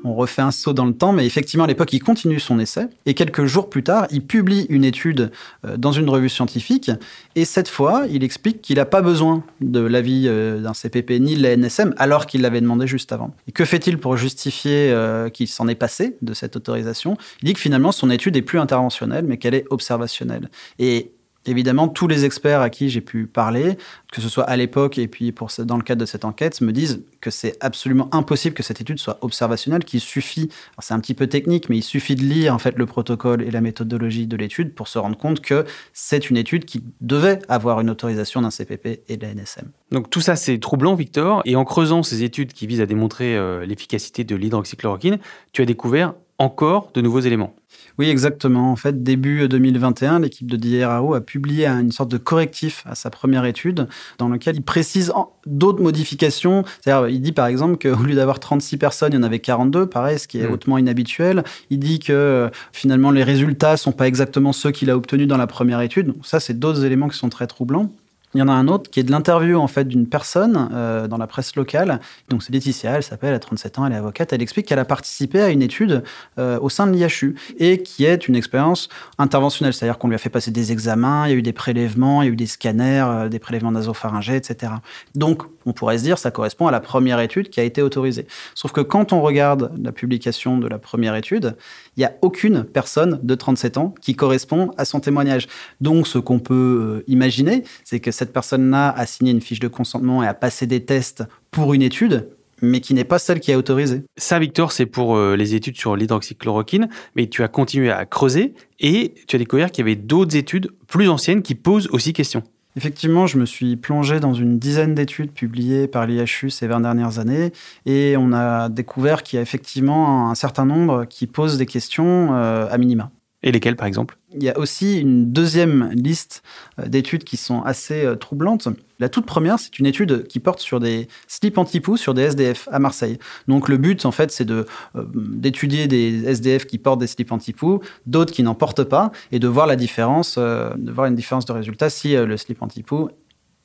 on 0.08 0.16
refait 0.16 0.42
un 0.42 0.52
saut 0.52 0.74
dans 0.74 0.86
le 0.86 0.94
temps, 0.94 1.12
mais 1.12 1.26
effectivement, 1.26 1.66
à 1.66 1.68
l'époque, 1.68 1.94
il 1.94 2.00
continue 2.00 2.40
son 2.40 2.60
essai. 2.60 2.88
Et 3.06 3.14
quelques 3.14 3.46
jours 3.46 3.70
plus 3.70 3.84
tard, 3.84 4.08
il 4.12 4.22
publie 4.22 4.66
une 4.70 4.84
étude 4.84 5.32
euh, 5.66 5.78
dans 5.78 5.92
une 5.92 6.10
revue 6.10 6.30
scientifique. 6.30 6.92
Et 7.36 7.46
cette 7.46 7.68
fois, 7.68 8.06
il 8.10 8.24
explique 8.24 8.62
qu'il 8.62 8.78
n'a 8.78 8.86
pas 8.86 9.02
besoin 9.02 9.44
de 9.62 9.80
l'avis 9.80 10.26
euh, 10.28 10.62
d'un 10.62 10.74
CPP 10.74 11.20
ni 11.20 11.36
de 11.36 11.44
la 11.44 11.56
NSM, 11.56 11.94
alors 11.98 12.26
qu'il 12.26 12.42
l'avait 12.42 12.62
demandé 12.62 12.88
juste 12.88 13.12
avant. 13.12 13.34
Et 13.48 13.52
que 13.52 13.66
fait-il 13.66 13.98
pour 13.98 14.18
justifier 14.18 14.92
euh, 14.92 15.30
qu'il 15.30 15.48
s'en 15.48 15.68
est 15.68 15.76
passé 15.76 16.18
de 16.22 16.34
cette 16.34 16.56
autorisation? 16.56 17.18
Il 17.42 17.46
dit 17.46 17.54
que 17.54 17.60
finalement, 17.60 17.92
son 17.92 18.10
étude 18.10 18.36
est 18.38 18.42
plus 18.42 18.60
interventionnelle, 18.60 19.26
mais 19.28 19.38
qu'elle 19.38 19.56
est 19.56 19.66
observationnelle. 19.70 20.50
Et 20.80 21.12
Évidemment, 21.48 21.88
tous 21.88 22.08
les 22.08 22.26
experts 22.26 22.62
à 22.62 22.70
qui 22.70 22.90
j'ai 22.90 23.02
pu 23.02 23.26
parler, 23.26 23.78
que 24.12 24.22
ce 24.22 24.30
soit 24.30 24.44
à 24.44 24.56
l'époque 24.58 24.98
et 24.98 25.08
puis 25.08 25.34
dans 25.60 25.78
le 25.78 25.84
cadre 25.84 26.02
de 26.02 26.06
cette 26.06 26.26
enquête, 26.26 26.60
me 26.62 26.72
disent 26.72 27.04
que 27.22 27.32
c'est 27.32 27.56
absolument 27.62 28.10
impossible 28.14 28.54
que 28.54 28.64
cette 28.64 28.82
étude 28.82 29.00
soit 29.00 29.18
observationnelle, 29.22 29.84
qu'il 29.84 30.02
suffit, 30.02 30.50
c'est 30.80 30.94
un 30.94 31.00
petit 31.00 31.14
peu 31.14 31.28
technique, 31.28 31.70
mais 31.70 31.78
il 31.78 31.84
suffit 31.84 32.16
de 32.16 32.24
lire 32.24 32.54
en 32.54 32.60
fait 32.60 32.78
le 32.78 32.86
protocole 32.86 33.42
et 33.42 33.52
la 33.52 33.62
méthodologie 33.62 34.28
de 34.28 34.36
l'étude 34.36 34.74
pour 34.74 34.88
se 34.88 35.00
rendre 35.00 35.18
compte 35.18 35.42
que 35.42 35.66
c'est 35.94 36.30
une 36.30 36.38
étude 36.38 36.66
qui 36.66 36.84
devait 37.02 37.40
avoir 37.48 37.80
une 37.80 37.90
autorisation 37.90 38.42
d'un 38.42 38.52
CPP 38.52 39.02
et 39.08 39.18
de 39.18 39.26
la 39.26 39.34
NSM. 39.34 39.70
Donc 39.92 40.10
tout 40.10 40.22
ça 40.22 40.36
c'est 40.36 40.60
troublant, 40.60 40.96
Victor, 40.96 41.42
et 41.46 41.56
en 41.56 41.64
creusant 41.64 42.04
ces 42.04 42.24
études 42.24 42.54
qui 42.54 42.68
visent 42.68 42.82
à 42.82 42.86
démontrer 42.86 43.38
euh, 43.38 43.66
l'efficacité 43.66 44.24
de 44.24 44.36
l'hydroxychloroquine, 44.36 45.18
tu 45.54 45.62
as 45.62 45.66
découvert 45.66 46.14
encore 46.40 46.92
de 46.94 47.02
nouveaux 47.02 47.20
éléments. 47.20 47.54
Oui, 47.98 48.10
exactement. 48.10 48.72
En 48.72 48.76
fait, 48.76 49.02
début 49.04 49.48
2021, 49.48 50.20
l'équipe 50.20 50.50
de 50.50 50.56
DRAO 50.56 51.16
a 51.16 51.22
publié 51.22 51.66
une 51.68 51.92
sorte 51.92 52.12
de 52.12 52.18
correctif 52.18 52.84
à 52.86 52.94
sa 52.94 53.10
première 53.10 53.44
étude 53.46 53.88
dans 54.20 54.30
lequel 54.30 54.56
il 54.56 54.62
précise 54.62 55.12
d'autres 55.48 55.82
modifications. 55.82 56.64
C'est-à-dire, 56.82 57.10
il 57.10 57.22
dit 57.22 57.32
par 57.32 57.48
exemple 57.48 57.78
qu'au 57.78 58.04
lieu 58.04 58.14
d'avoir 58.14 58.40
36 58.40 58.78
personnes, 58.78 59.14
il 59.14 59.16
y 59.16 59.20
en 59.20 59.24
avait 59.24 59.40
42, 59.40 59.88
pareil, 59.88 60.20
ce 60.20 60.28
qui 60.28 60.40
est 60.40 60.48
mmh. 60.48 60.54
hautement 60.54 60.78
inhabituel. 60.78 61.44
Il 61.72 61.80
dit 61.80 61.98
que 61.98 62.14
euh, 62.14 62.50
finalement, 62.72 63.10
les 63.10 63.24
résultats 63.24 63.76
sont 63.76 63.92
pas 63.92 64.08
exactement 64.08 64.54
ceux 64.54 64.72
qu'il 64.72 64.92
a 64.92 64.96
obtenus 64.96 65.28
dans 65.28 65.38
la 65.38 65.48
première 65.48 65.82
étude. 65.82 66.08
Donc, 66.08 66.26
ça, 66.26 66.40
c'est 66.40 66.60
d'autres 66.60 66.86
éléments 66.86 67.08
qui 67.08 67.18
sont 67.18 67.30
très 67.30 67.48
troublants. 67.48 67.92
Il 68.34 68.40
y 68.40 68.44
en 68.44 68.50
a 68.50 68.54
un 68.54 68.68
autre 68.68 68.92
qui 68.92 69.00
est 69.00 69.04
de 69.04 69.12
l'interview 69.12 69.58
en 69.58 69.68
fait 69.68 69.86
d'une 69.86 70.06
personne 70.06 70.70
euh, 70.74 71.08
dans 71.08 71.18
la 71.18 71.28
presse 71.28 71.56
locale. 71.56 72.02
Donc 72.28 72.44
c'est 72.44 72.52
Laetitia, 72.52 72.98
elle 72.98 73.04
s'appelle, 73.04 73.30
elle 73.30 73.36
a 73.36 73.40
37 73.40 73.80
ans, 73.80 73.86
elle 73.86 73.94
est 73.94 73.96
avocate. 73.98 74.34
Elle 74.34 74.42
explique 74.42 74.68
qu'elle 74.68 74.80
a 74.80 74.86
participé 74.86 75.42
à 75.42 75.50
une 75.50 75.62
étude 75.62 76.04
euh, 76.38 76.60
au 76.60 76.70
sein 76.70 76.88
de 76.88 76.92
l'IHU 76.92 77.36
et 77.58 77.82
qui 77.82 78.04
est 78.04 78.28
une 78.28 78.36
expérience 78.36 78.90
interventionnelle, 79.18 79.74
c'est-à-dire 79.74 79.98
qu'on 79.98 80.10
lui 80.10 80.16
a 80.16 80.18
fait 80.18 80.30
passer 80.30 80.52
des 80.52 80.74
examens, 80.74 81.26
il 81.26 81.32
y 81.32 81.34
a 81.34 81.38
eu 81.38 81.42
des 81.42 81.54
prélèvements, 81.54 82.22
il 82.22 82.26
y 82.26 82.30
a 82.30 82.34
eu 82.34 82.36
des 82.36 82.48
scanners, 82.48 83.06
euh, 83.08 83.30
des 83.30 83.40
prélèvements 83.40 83.72
nasopharyngés, 83.72 84.36
etc. 84.36 84.74
Donc 85.16 85.44
on 85.66 85.72
pourrait 85.72 85.98
se 85.98 86.04
dire 86.04 86.18
ça 86.18 86.30
correspond 86.30 86.68
à 86.68 86.72
la 86.72 86.82
première 86.82 87.22
étude 87.22 87.50
qui 87.50 87.62
a 87.62 87.64
été 87.64 87.82
autorisée. 87.82 88.28
Sauf 88.56 88.74
que 88.74 88.82
quand 88.82 89.14
on 89.14 89.22
regarde 89.22 89.72
la 89.82 89.94
publication 89.94 90.58
de 90.58 90.68
la 90.68 90.80
première 90.80 91.16
étude, 91.16 91.56
il 91.98 92.02
n'y 92.02 92.06
a 92.06 92.14
aucune 92.22 92.64
personne 92.64 93.20
de 93.24 93.36
37 93.36 93.78
ans 93.78 93.94
qui 94.02 94.16
correspond 94.16 94.72
à 94.78 94.86
son 94.86 95.00
témoignage. 95.00 95.48
Donc 95.82 96.08
ce 96.08 96.20
qu'on 96.20 96.40
peut 96.40 97.04
imaginer, 97.08 97.64
c'est 97.84 98.00
que 98.00 98.12
cette 98.12 98.32
personne-là 98.32 98.90
a 98.96 99.06
signé 99.06 99.32
une 99.32 99.42
fiche 99.42 99.60
de 99.60 99.68
consentement 99.68 100.24
et 100.24 100.28
a 100.28 100.36
passé 100.36 100.68
des 100.68 100.86
tests 100.86 101.24
pour 101.52 101.74
une 101.74 101.82
étude, 101.82 102.30
mais 102.62 102.82
qui 102.82 102.94
n'est 102.94 103.04
pas 103.04 103.20
celle 103.20 103.40
qui 103.40 103.52
est 103.52 103.56
autorisée. 103.56 104.04
Ça, 104.16 104.40
Victor, 104.40 104.72
c'est 104.72 104.86
pour 104.86 105.16
euh, 105.16 105.36
les 105.36 105.56
études 105.56 105.78
sur 105.78 105.96
l'hydroxychloroquine, 105.96 106.88
mais 107.16 107.28
tu 107.28 107.44
as 107.44 107.48
continué 107.48 107.90
à 107.90 108.06
creuser 108.06 108.54
et 108.80 109.16
tu 109.28 109.36
as 109.36 109.40
découvert 109.40 109.72
qu'il 109.72 109.86
y 109.86 109.90
avait 109.90 109.96
d'autres 109.96 110.36
études 110.36 110.72
plus 110.88 111.10
anciennes 111.10 111.42
qui 111.42 111.56
posent 111.56 111.90
aussi 111.92 112.14
question. 112.14 112.44
Effectivement, 112.78 113.26
je 113.26 113.40
me 113.40 113.46
suis 113.48 113.76
plongé 113.76 114.20
dans 114.20 114.36
une 114.36 114.60
dizaine 114.60 114.94
d'études 114.94 115.32
publiées 115.32 115.88
par 115.88 116.06
l'IHU 116.06 116.52
ces 116.52 116.68
20 116.68 116.82
dernières 116.82 117.18
années 117.18 117.52
et 117.88 118.16
on 118.20 118.32
a 118.34 118.70
découvert 118.70 119.24
qu'il 119.24 119.38
y 119.38 119.40
a 119.40 119.42
effectivement 119.42 120.30
un 120.30 120.36
certain 120.36 120.68
nombre 120.68 121.06
qui 121.06 121.26
posent 121.26 121.58
des 121.58 121.66
questions 121.66 122.36
euh, 122.36 122.68
à 122.70 122.78
minima. 122.78 123.10
Et 123.44 123.52
lesquelles, 123.52 123.76
par 123.76 123.86
exemple? 123.86 124.18
Il 124.34 124.42
y 124.42 124.50
a 124.50 124.58
aussi 124.58 125.00
une 125.00 125.32
deuxième 125.32 125.92
liste 125.94 126.42
euh, 126.80 126.88
d'études 126.88 127.24
qui 127.24 127.38
sont 127.38 127.62
assez 127.62 128.04
euh, 128.04 128.16
troublantes. 128.16 128.68
La 129.00 129.10
toute 129.10 129.28
première, 129.28 129.60
c'est 129.60 129.78
une 129.78 129.86
étude 129.86 130.26
qui 130.28 130.40
porte 130.40 130.60
sur 130.60 130.80
des 130.80 131.08
slips 131.28 131.60
anti-poux 131.60 131.98
sur 131.98 132.16
des 132.16 132.24
SDF 132.24 132.68
à 132.72 132.80
Marseille. 132.80 133.20
Donc 133.48 133.70
le 133.70 133.78
but, 133.78 134.08
en 134.08 134.12
fait, 134.12 134.32
c'est 134.32 134.44
de, 134.44 134.66
euh, 134.96 135.04
d'étudier 135.14 135.86
des 135.88 136.26
SDF 136.26 136.66
qui 136.66 136.80
portent 136.80 137.00
des 137.00 137.06
slips 137.06 137.32
anti-poux, 137.32 137.80
d'autres 138.08 138.34
qui 138.34 138.42
n'en 138.42 138.56
portent 138.56 138.84
pas, 138.84 139.12
et 139.32 139.38
de 139.38 139.48
voir 139.48 139.68
la 139.68 139.76
différence, 139.76 140.40
de 140.40 140.92
voir 140.92 141.06
une 141.06 141.16
différence 141.16 141.46
de 141.46 141.54
résultat 141.54 141.92
si 141.92 142.16
le 142.16 142.38
slip 142.38 142.64
anti-poux 142.64 143.10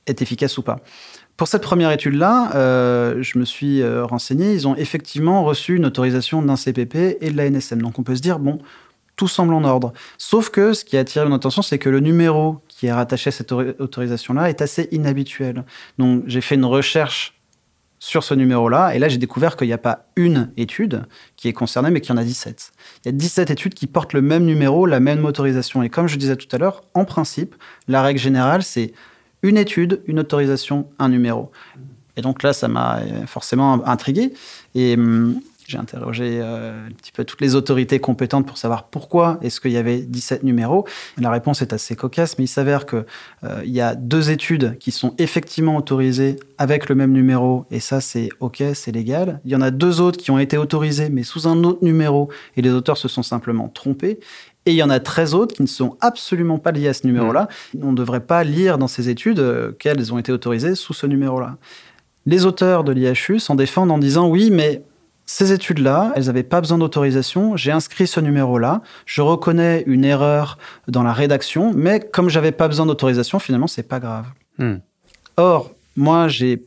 est 0.06 0.20
efficace 0.20 0.58
ou 0.58 0.62
pas. 0.62 0.80
Pour 1.38 1.48
cette 1.48 1.62
première 1.62 1.92
étude-là, 1.92 2.50
je 3.20 3.38
me 3.38 3.44
suis 3.44 3.82
renseigné. 3.84 4.52
Ils 4.52 4.68
ont 4.68 4.76
effectivement 4.76 5.44
reçu 5.44 5.76
une 5.76 5.86
autorisation 5.86 6.42
d'un 6.42 6.56
CPP 6.56 7.16
et 7.20 7.30
de 7.30 7.36
la 7.36 7.48
NSM. 7.48 7.80
Donc 7.80 7.98
on 7.98 8.02
peut 8.02 8.16
se 8.16 8.20
dire, 8.20 8.38
bon, 8.38 8.58
tout 9.22 9.28
semble 9.28 9.54
en 9.54 9.62
ordre. 9.62 9.92
Sauf 10.18 10.50
que 10.50 10.72
ce 10.72 10.84
qui 10.84 10.96
a 10.96 11.00
attiré 11.00 11.24
mon 11.24 11.36
attention, 11.36 11.62
c'est 11.62 11.78
que 11.78 11.88
le 11.88 12.00
numéro 12.00 12.58
qui 12.66 12.88
est 12.88 12.92
rattaché 12.92 13.28
à 13.28 13.30
cette 13.30 13.52
autorisation-là 13.52 14.50
est 14.50 14.60
assez 14.60 14.88
inhabituel. 14.90 15.64
Donc 15.96 16.24
j'ai 16.26 16.40
fait 16.40 16.56
une 16.56 16.64
recherche 16.64 17.38
sur 18.00 18.24
ce 18.24 18.34
numéro-là, 18.34 18.96
et 18.96 18.98
là 18.98 19.08
j'ai 19.08 19.18
découvert 19.18 19.56
qu'il 19.56 19.68
n'y 19.68 19.72
a 19.72 19.78
pas 19.78 20.06
une 20.16 20.50
étude 20.56 21.04
qui 21.36 21.46
est 21.46 21.52
concernée, 21.52 21.92
mais 21.92 22.00
qu'il 22.00 22.12
y 22.12 22.18
en 22.18 22.20
a 22.20 22.24
17. 22.24 22.72
Il 23.04 23.06
y 23.06 23.08
a 23.10 23.12
17 23.12 23.50
études 23.52 23.74
qui 23.74 23.86
portent 23.86 24.12
le 24.12 24.22
même 24.22 24.44
numéro, 24.44 24.86
la 24.86 24.98
même 24.98 25.24
autorisation. 25.24 25.84
Et 25.84 25.88
comme 25.88 26.08
je 26.08 26.16
disais 26.16 26.34
tout 26.34 26.48
à 26.50 26.58
l'heure, 26.58 26.82
en 26.94 27.04
principe, 27.04 27.54
la 27.86 28.02
règle 28.02 28.18
générale, 28.18 28.64
c'est 28.64 28.92
une 29.42 29.56
étude, 29.56 30.02
une 30.06 30.18
autorisation, 30.18 30.88
un 30.98 31.10
numéro. 31.10 31.52
Et 32.16 32.22
donc 32.22 32.42
là, 32.42 32.52
ça 32.52 32.66
m'a 32.66 32.98
forcément 33.26 33.86
intrigué. 33.86 34.32
Et 34.74 34.94
hum, 34.94 35.40
j'ai 35.66 35.78
interrogé 35.78 36.40
euh, 36.40 36.86
un 36.88 36.92
petit 36.92 37.12
peu 37.12 37.24
toutes 37.24 37.40
les 37.40 37.54
autorités 37.54 37.98
compétentes 38.00 38.46
pour 38.46 38.58
savoir 38.58 38.84
pourquoi 38.84 39.38
est-ce 39.42 39.60
qu'il 39.60 39.72
y 39.72 39.76
avait 39.76 39.98
17 39.98 40.42
numéros. 40.42 40.86
La 41.18 41.30
réponse 41.30 41.62
est 41.62 41.72
assez 41.72 41.96
cocasse, 41.96 42.38
mais 42.38 42.44
il 42.44 42.48
s'avère 42.48 42.86
qu'il 42.86 43.04
euh, 43.44 43.62
y 43.64 43.80
a 43.80 43.94
deux 43.94 44.30
études 44.30 44.78
qui 44.78 44.90
sont 44.90 45.14
effectivement 45.18 45.76
autorisées 45.76 46.36
avec 46.58 46.88
le 46.88 46.94
même 46.94 47.12
numéro, 47.12 47.64
et 47.70 47.80
ça 47.80 48.00
c'est 48.00 48.28
OK, 48.40 48.62
c'est 48.74 48.92
légal. 48.92 49.40
Il 49.44 49.50
y 49.50 49.56
en 49.56 49.60
a 49.60 49.70
deux 49.70 50.00
autres 50.00 50.18
qui 50.18 50.30
ont 50.30 50.38
été 50.38 50.56
autorisées, 50.58 51.10
mais 51.10 51.22
sous 51.22 51.48
un 51.48 51.64
autre 51.64 51.84
numéro, 51.84 52.28
et 52.56 52.62
les 52.62 52.70
auteurs 52.70 52.96
se 52.96 53.08
sont 53.08 53.22
simplement 53.22 53.68
trompés. 53.68 54.20
Et 54.64 54.70
il 54.70 54.76
y 54.76 54.82
en 54.82 54.90
a 54.90 55.00
13 55.00 55.34
autres 55.34 55.56
qui 55.56 55.62
ne 55.62 55.66
sont 55.66 55.96
absolument 56.00 56.58
pas 56.58 56.70
liés 56.70 56.86
à 56.86 56.94
ce 56.94 57.06
numéro-là. 57.06 57.48
Mmh. 57.74 57.78
On 57.82 57.90
ne 57.90 57.96
devrait 57.96 58.20
pas 58.20 58.44
lire 58.44 58.78
dans 58.78 58.86
ces 58.86 59.08
études 59.08 59.40
euh, 59.40 59.72
qu'elles 59.72 60.12
ont 60.12 60.18
été 60.18 60.30
autorisées 60.30 60.76
sous 60.76 60.94
ce 60.94 61.06
numéro-là. 61.06 61.56
Les 62.26 62.46
auteurs 62.46 62.84
de 62.84 62.92
l'IHU 62.92 63.40
s'en 63.40 63.56
défendent 63.56 63.90
en 63.90 63.98
disant 63.98 64.28
oui, 64.28 64.50
mais 64.52 64.82
ces 65.26 65.52
études-là, 65.52 66.12
elles 66.16 66.26
n'avaient 66.26 66.42
pas 66.42 66.60
besoin 66.60 66.78
d'autorisation. 66.78 67.56
J'ai 67.56 67.72
inscrit 67.72 68.06
ce 68.06 68.20
numéro-là. 68.20 68.82
Je 69.06 69.22
reconnais 69.22 69.82
une 69.86 70.04
erreur 70.04 70.58
dans 70.88 71.02
la 71.02 71.12
rédaction, 71.12 71.72
mais 71.74 72.00
comme 72.00 72.28
j'avais 72.28 72.52
pas 72.52 72.68
besoin 72.68 72.86
d'autorisation, 72.86 73.38
finalement, 73.38 73.66
c'est 73.66 73.82
pas 73.82 74.00
grave. 74.00 74.26
Hmm. 74.58 74.76
Or, 75.36 75.70
moi, 75.96 76.28
j'ai 76.28 76.64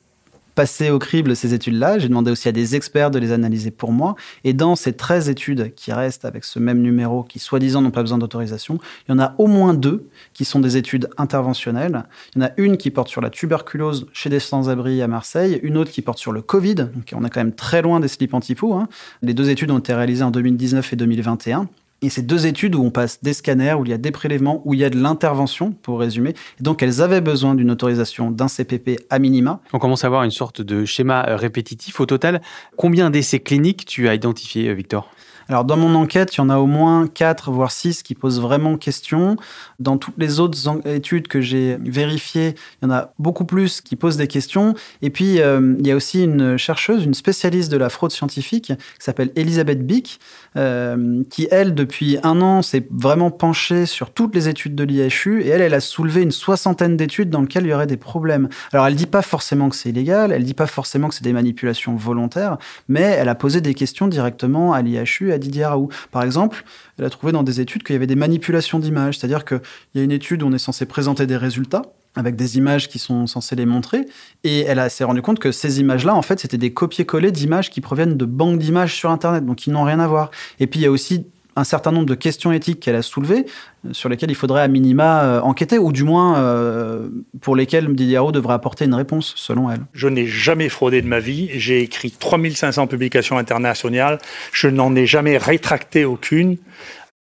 passé 0.56 0.90
au 0.90 1.00
crible 1.00 1.36
ces 1.36 1.54
études-là. 1.54 2.00
J'ai 2.00 2.08
demandé 2.08 2.32
aussi 2.32 2.48
à 2.48 2.52
des 2.52 2.76
experts 2.76 3.12
de 3.12 3.20
les 3.20 3.32
analyser 3.32 3.72
pour 3.72 3.92
moi. 3.92 4.16
Et 4.44 4.54
dans 4.54 4.76
ces 4.76 4.94
13 4.94 5.30
études 5.30 5.74
qui 5.76 5.92
restent 5.94 6.26
avec 6.26 6.44
ce 6.44 6.60
même 6.60 6.82
numéro, 6.82 7.24
qui 7.24 7.40
soi-disant 7.40 7.82
n'ont 7.82 7.92
pas 7.92 8.02
besoin 8.02 8.18
d'autorisation, 8.18 8.80
il 9.08 9.12
y 9.12 9.16
en 9.16 9.20
a 9.20 9.36
au 9.38 9.48
moins 9.48 9.74
deux 9.74 10.08
qui 10.34 10.46
sont 10.46 10.60
des 10.60 10.78
études 10.78 11.10
interventionnelles. 11.18 12.06
Il 12.36 12.42
y 12.42 12.46
en 12.46 12.48
a 12.48 12.52
une 12.58 12.78
qui 12.78 12.90
porte 12.90 13.10
sur 13.10 13.22
la 13.22 13.30
tuberculose 13.30 14.08
chez 14.14 14.30
des 14.30 14.40
sans-abri 14.40 15.02
à 15.02 15.08
Marseille, 15.08 15.60
une 15.62 15.78
autre 15.78 15.92
qui 15.92 16.02
porte 16.02 16.20
sur 16.20 16.32
le 16.32 16.42
Covid. 16.42 16.76
Donc 16.76 17.14
on 17.14 17.24
est 17.24 17.30
quand 17.30 17.42
même 17.42 17.54
très 17.54 17.82
loin 17.82 18.00
des 18.00 18.08
slips 18.08 18.34
anti 18.34 18.56
hein. 18.64 18.88
Les 19.22 19.34
deux 19.34 19.50
études 19.50 19.72
ont 19.72 19.80
été 19.80 19.94
réalisées 19.94 20.24
en 20.24 20.32
2019 20.32 20.94
et 20.94 20.96
2021. 20.96 21.68
Et 22.06 22.10
c'est 22.10 22.22
deux 22.22 22.46
études 22.46 22.76
où 22.76 22.84
on 22.84 22.92
passe 22.92 23.24
des 23.24 23.34
scanners, 23.34 23.74
où 23.74 23.84
il 23.84 23.90
y 23.90 23.94
a 23.94 23.98
des 23.98 24.12
prélèvements, 24.12 24.62
où 24.64 24.76
il 24.76 24.80
y 24.80 24.84
a 24.84 24.92
de 24.92 24.98
l'intervention, 24.98 25.72
pour 25.72 26.00
résumer. 26.00 26.36
Et 26.60 26.64
donc, 26.64 26.84
elles 26.84 27.02
avaient 27.02 27.20
besoin 27.20 27.56
d'une 27.56 27.72
autorisation 27.72 28.30
d'un 28.30 28.48
CPP 28.48 29.08
à 29.10 29.18
minima. 29.18 29.60
On 29.74 29.80
commence 29.80 30.04
à 30.04 30.08
avoir 30.08 30.24
une 30.24 30.30
sorte 30.30 30.62
de 30.62 30.86
schéma 30.86 31.26
euh, 31.28 31.36
répétitif. 31.36 32.00
Au 32.00 32.06
total, 32.06 32.42
combien 32.78 33.10
d'essais 33.10 33.40
cliniques 33.40 33.86
tu 33.86 34.08
as 34.08 34.14
identifié, 34.14 34.70
euh, 34.70 34.74
Victor? 34.74 35.10
Alors 35.48 35.64
dans 35.64 35.78
mon 35.78 35.94
enquête, 35.96 36.36
il 36.36 36.38
y 36.40 36.42
en 36.42 36.50
a 36.50 36.58
au 36.58 36.66
moins 36.66 37.08
4 37.08 37.52
voire 37.52 37.72
6 37.72 38.04
qui 38.04 38.16
posent 38.16 38.42
vraiment 38.42 38.78
question. 38.78 39.36
Dans 39.80 39.98
toutes 39.98 40.18
les 40.18 40.40
autres 40.40 40.58
études 40.88 41.28
que 41.28 41.42
j'ai 41.42 41.78
vérifiées, 41.82 42.56
il 42.82 42.86
y 42.86 42.92
en 42.92 42.94
a 42.94 43.14
beaucoup 43.20 43.46
plus 43.46 43.82
qui 43.82 43.96
posent 43.96 44.18
des 44.18 44.28
questions. 44.28 44.74
Et 45.02 45.10
puis 45.10 45.42
euh, 45.42 45.76
il 45.80 45.86
y 45.86 45.92
a 45.92 45.96
aussi 45.96 46.24
une 46.24 46.58
chercheuse, 46.58 47.04
une 47.04 47.14
spécialiste 47.14 47.72
de 47.72 47.78
la 47.78 47.90
fraude 47.90 48.12
scientifique 48.12 48.68
qui 48.68 48.76
s'appelle 49.00 49.32
Elisabeth 49.36 49.86
Bick, 49.86 50.20
euh, 50.58 51.24
qui 51.30 51.48
elle 51.52 51.76
depuis 51.76 52.18
un 52.24 52.42
an 52.42 52.62
s'est 52.62 52.88
vraiment 52.90 53.30
penchée 53.30 53.86
sur 53.86 54.12
toutes 54.12 54.34
les 54.34 54.50
études 54.50 54.74
de 54.74 54.84
l'IHU 54.84 55.42
et 55.44 55.50
elle, 55.50 55.62
elle 55.62 55.74
a 55.74 55.80
soulevé 55.80 56.22
une 56.22 56.32
soixantaine 56.32 56.98
d'études 56.98 57.30
dans 57.30 57.42
lesquelles 57.42 57.66
il 57.66 57.70
y 57.70 57.74
aurait 57.74 57.88
des 57.88 57.98
problèmes. 57.98 58.50
Alors 58.74 58.88
elle 58.88 58.96
dit 58.96 59.06
pas 59.06 59.22
forcément 59.22 59.70
que 59.70 59.76
c'est 59.76 59.90
illégal, 59.90 60.32
elle 60.32 60.44
dit 60.44 60.54
pas 60.54 60.68
forcément 60.68 61.08
que 61.10 61.14
c'est 61.14 61.24
des 61.24 61.34
manipulations 61.34 61.96
volontaires, 61.96 62.58
mais 62.88 63.02
elle 63.02 63.30
a 63.30 63.36
posé 63.36 63.62
des 63.62 63.74
questions 63.74 64.08
directement 64.08 64.74
à 64.74 64.82
l'IHU 64.82 65.35
Didier 65.38 65.66
Raoult. 65.66 65.90
Par 66.12 66.24
exemple, 66.24 66.64
elle 66.98 67.06
a 67.06 67.10
trouvé 67.10 67.32
dans 67.32 67.44
des 67.44 67.62
études 67.62 67.84
qu'il 67.84 67.94
y 67.94 67.98
avait 67.98 68.08
des 68.08 68.16
manipulations 68.16 68.80
d'images, 68.80 69.18
c'est-à-dire 69.18 69.46
qu'il 69.46 69.62
y 69.96 70.00
a 70.00 70.04
une 70.04 70.12
étude 70.12 70.44
où 70.44 70.48
on 70.48 70.54
est 70.54 70.58
censé 70.58 70.86
présenter 70.86 71.26
des 71.28 71.38
résultats 71.38 71.84
avec 72.16 72.36
des 72.36 72.58
images 72.58 72.88
qui 72.88 73.00
sont 73.00 73.28
censées 73.28 73.56
les 73.56 73.66
montrer. 73.66 74.06
Et 74.44 74.62
elle 74.62 74.90
s'est 74.90 75.04
rendue 75.04 75.22
compte 75.22 75.40
que 75.40 75.52
ces 75.52 75.80
images-là, 75.80 76.16
en 76.16 76.22
fait, 76.22 76.40
c'était 76.40 76.58
des 76.58 76.74
copier-coller 76.74 77.32
d'images 77.32 77.70
qui 77.70 77.82
proviennent 77.82 78.16
de 78.16 78.26
banques 78.26 78.60
d'images 78.60 78.96
sur 78.96 79.12
Internet, 79.12 79.46
donc 79.46 79.58
qui 79.58 79.70
n'ont 79.70 79.84
rien 79.84 80.00
à 80.00 80.08
voir. 80.08 80.32
Et 80.60 80.68
puis, 80.68 80.80
il 80.80 80.84
y 80.84 80.88
a 80.88 80.92
aussi 80.92 81.28
un 81.56 81.64
certain 81.64 81.92
nombre 81.92 82.06
de 82.06 82.16
questions 82.16 82.52
éthiques 82.52 82.80
qu'elle 82.80 82.96
a 82.96 83.02
soulevées, 83.02 83.46
euh, 83.86 83.94
sur 83.94 84.10
lesquelles 84.10 84.32
il 84.32 84.36
faudrait 84.36 84.62
à 84.62 84.68
minima 84.68 85.24
euh, 85.24 85.42
enquêter, 85.42 85.78
ou 85.78 85.92
du 85.92 86.04
moins 86.04 86.40
euh, 86.40 87.08
pour 87.42 87.56
lesquelles 87.56 87.94
Didier 87.94 88.20
devrait 88.34 88.54
apporter 88.54 88.86
une 88.86 88.94
réponse, 88.94 89.34
selon 89.38 89.72
elle. 89.72 89.82
Je 89.94 90.08
n'ai 90.08 90.28
jamais 90.28 90.70
fraudé 90.70 91.02
de 91.02 91.08
ma 91.08 91.20
vie. 91.20 91.50
J'ai 91.54 91.82
écrit 91.82 92.12
3500 92.12 92.88
publications 92.88 93.38
internationales. 93.38 94.20
Je 94.52 94.68
n'en 94.68 94.96
ai 94.96 95.06
jamais 95.06 95.38
rétracté 95.38 96.06
aucune. 96.06 96.58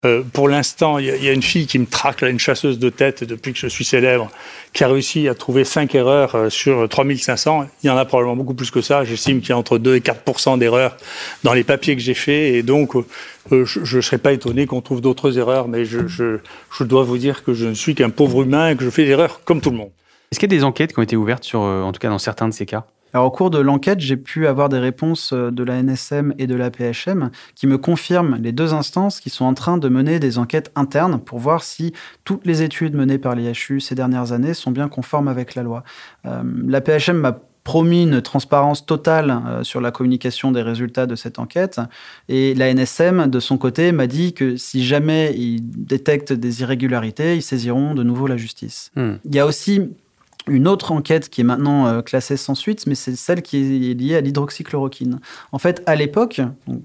Euh, 0.06 0.22
pour 0.34 0.48
l'instant, 0.48 1.00
il 1.00 1.06
y, 1.06 1.30
a 1.30 1.34
une 1.34 1.42
fille 1.42 1.66
qui 1.66 1.80
me 1.80 1.88
traque, 1.88 2.22
une 2.22 2.40
chasseuse 2.40 2.78
de 2.78 2.90
tête 2.90 3.24
depuis 3.24 3.54
que 3.54 3.60
je 3.60 3.68
suis 3.68 3.84
célèbre, 3.84 4.30
qui 4.72 4.84
a 4.84 4.88
réussi 4.88 5.28
à 5.28 5.34
trouver 5.34 5.64
5 5.64 5.96
erreurs 5.96 6.36
euh, 6.36 6.50
sur 6.50 6.88
3500. 6.88 7.66
Il 7.84 7.88
y 7.88 7.90
en 7.90 7.98
a 7.98 8.06
probablement 8.06 8.36
beaucoup 8.36 8.54
plus 8.54 8.70
que 8.70 8.82
ça. 8.82 9.04
J'estime 9.04 9.42
qu'il 9.42 9.50
y 9.50 9.54
a 9.54 9.58
entre 9.58 9.80
2 9.80 9.96
et 9.96 10.02
4 10.02 10.58
d'erreurs 10.58 10.96
dans 11.44 11.54
les 11.54 11.64
papiers 11.64 11.96
que 11.96 12.02
j'ai 12.02 12.14
faits. 12.14 12.54
Et 12.54 12.62
donc, 12.62 12.96
euh, 12.96 13.66
je 13.66 13.98
ne 13.98 14.02
serais 14.02 14.20
pas 14.20 14.32
étonné 14.32 14.68
qu'on 14.68 14.82
trouve 14.82 15.02
d'autres 15.02 15.40
erreurs. 15.40 15.68
Mais 15.68 15.86
je, 15.86 16.08
je, 16.08 16.84
dois 16.84 17.04
vous 17.04 17.18
dire 17.18 17.44
que 17.44 17.54
je 17.54 17.66
ne 17.66 17.74
suis 17.74 17.96
qu'un 17.96 18.12
pauvre 18.12 18.44
humain 18.44 18.70
et 18.70 18.76
que 18.76 18.84
je 18.84 18.90
fais 18.92 19.06
des 19.06 19.12
erreurs 19.12 19.42
comme 19.44 19.60
tout 19.60 19.72
le 19.72 19.78
monde. 19.78 19.92
Est-ce 20.32 20.40
qu'il 20.40 20.52
y 20.52 20.56
a 20.56 20.58
des 20.58 20.64
enquêtes 20.64 20.94
qui 20.94 21.00
ont 21.00 21.04
été 21.04 21.16
ouvertes 21.16 21.44
sur, 21.44 21.62
en 21.62 21.92
tout 21.92 22.00
cas 22.00 22.10
dans 22.10 22.20
certains 22.20 22.48
de 22.48 22.54
ces 22.54 22.66
cas? 22.66 22.86
Alors, 23.16 23.28
au 23.28 23.32
cours 23.32 23.50
de 23.50 23.60
l'enquête, 23.60 24.02
j'ai 24.02 24.18
pu 24.18 24.46
avoir 24.46 24.68
des 24.68 24.78
réponses 24.78 25.32
euh, 25.32 25.50
de 25.50 25.64
la 25.64 25.82
NSM 25.82 26.34
et 26.38 26.48
de 26.48 26.56
la 26.56 26.70
PHM 26.70 27.32
qui 27.56 27.66
me 27.66 27.78
confirment 27.78 28.36
les 28.42 28.52
deux 28.52 28.74
instances 28.74 29.22
qui 29.22 29.30
sont 29.30 29.46
en 29.46 29.54
train 29.54 29.78
de 29.78 29.88
mener 29.88 30.20
des 30.20 30.38
enquêtes 30.38 30.70
internes 30.76 31.22
pour 31.22 31.40
voir 31.40 31.64
si 31.64 31.94
toutes 32.26 32.46
les 32.46 32.62
études 32.62 32.94
menées 32.94 33.18
par 33.18 33.34
l'IHU 33.34 33.80
ces 33.80 33.96
dernières 33.96 34.34
années 34.34 34.54
sont 34.54 34.72
bien 34.72 34.90
conformes 34.90 35.30
avec 35.30 35.56
la 35.56 35.64
loi. 35.64 35.86
Euh, 36.26 36.44
la 36.68 36.82
PHM 36.82 37.16
m'a 37.16 37.40
promis 37.64 38.04
une 38.04 38.22
transparence 38.22 38.86
totale 38.86 39.42
euh, 39.48 39.64
sur 39.64 39.80
la 39.80 39.92
communication 39.92 40.52
des 40.52 40.62
résultats 40.62 41.06
de 41.06 41.16
cette 41.16 41.40
enquête. 41.40 41.80
Et 42.28 42.54
la 42.54 42.74
NSM, 42.74 43.28
de 43.28 43.40
son 43.40 43.58
côté, 43.58 43.94
m'a 43.94 44.08
dit 44.08 44.34
que 44.34 44.58
si 44.58 44.84
jamais 44.84 45.34
ils 45.38 45.62
détectent 45.62 46.34
des 46.34 46.64
irrégularités, 46.64 47.38
ils 47.38 47.42
saisiront 47.42 47.96
de 47.96 48.04
nouveau 48.04 48.28
la 48.28 48.36
justice. 48.36 48.92
Hmm. 48.98 49.14
Il 49.24 49.34
y 49.34 49.40
a 49.40 49.46
aussi 49.46 49.90
une 50.48 50.68
autre 50.68 50.92
enquête 50.92 51.30
qui 51.30 51.42
est 51.42 51.44
maintenant 51.44 51.88
euh, 51.88 52.02
classée 52.02 52.38
sans 52.38 52.56
suite, 52.56 52.86
mais 52.88 52.96
c'est 52.96 53.16
celle 53.16 53.42
qui 53.42 53.58
est 53.58 53.94
liée 53.94 54.16
à 54.16 54.22
l'hydroxychloroquine. 54.22 55.20
En 55.52 55.60
fait, 55.60 55.82
à 55.86 55.96
l'époque, 55.96 56.42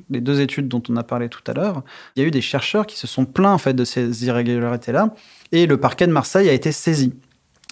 les 0.08 0.20
deux 0.20 0.40
études 0.40 0.68
dont 0.68 0.82
on 0.88 0.96
a 0.96 1.02
parlé 1.02 1.28
tout 1.28 1.42
à 1.46 1.52
l'heure, 1.52 1.82
il 2.16 2.22
y 2.22 2.24
a 2.24 2.28
eu 2.28 2.30
des 2.30 2.40
chercheurs 2.40 2.86
qui 2.86 2.96
se 2.96 3.06
sont 3.06 3.24
plaints 3.24 3.52
en 3.52 3.58
fait 3.58 3.74
de 3.74 3.84
ces 3.84 4.26
irrégularités-là, 4.26 5.14
et 5.52 5.66
le 5.66 5.76
parquet 5.78 6.06
de 6.06 6.12
Marseille 6.12 6.48
a 6.48 6.52
été 6.52 6.72
saisi. 6.72 7.12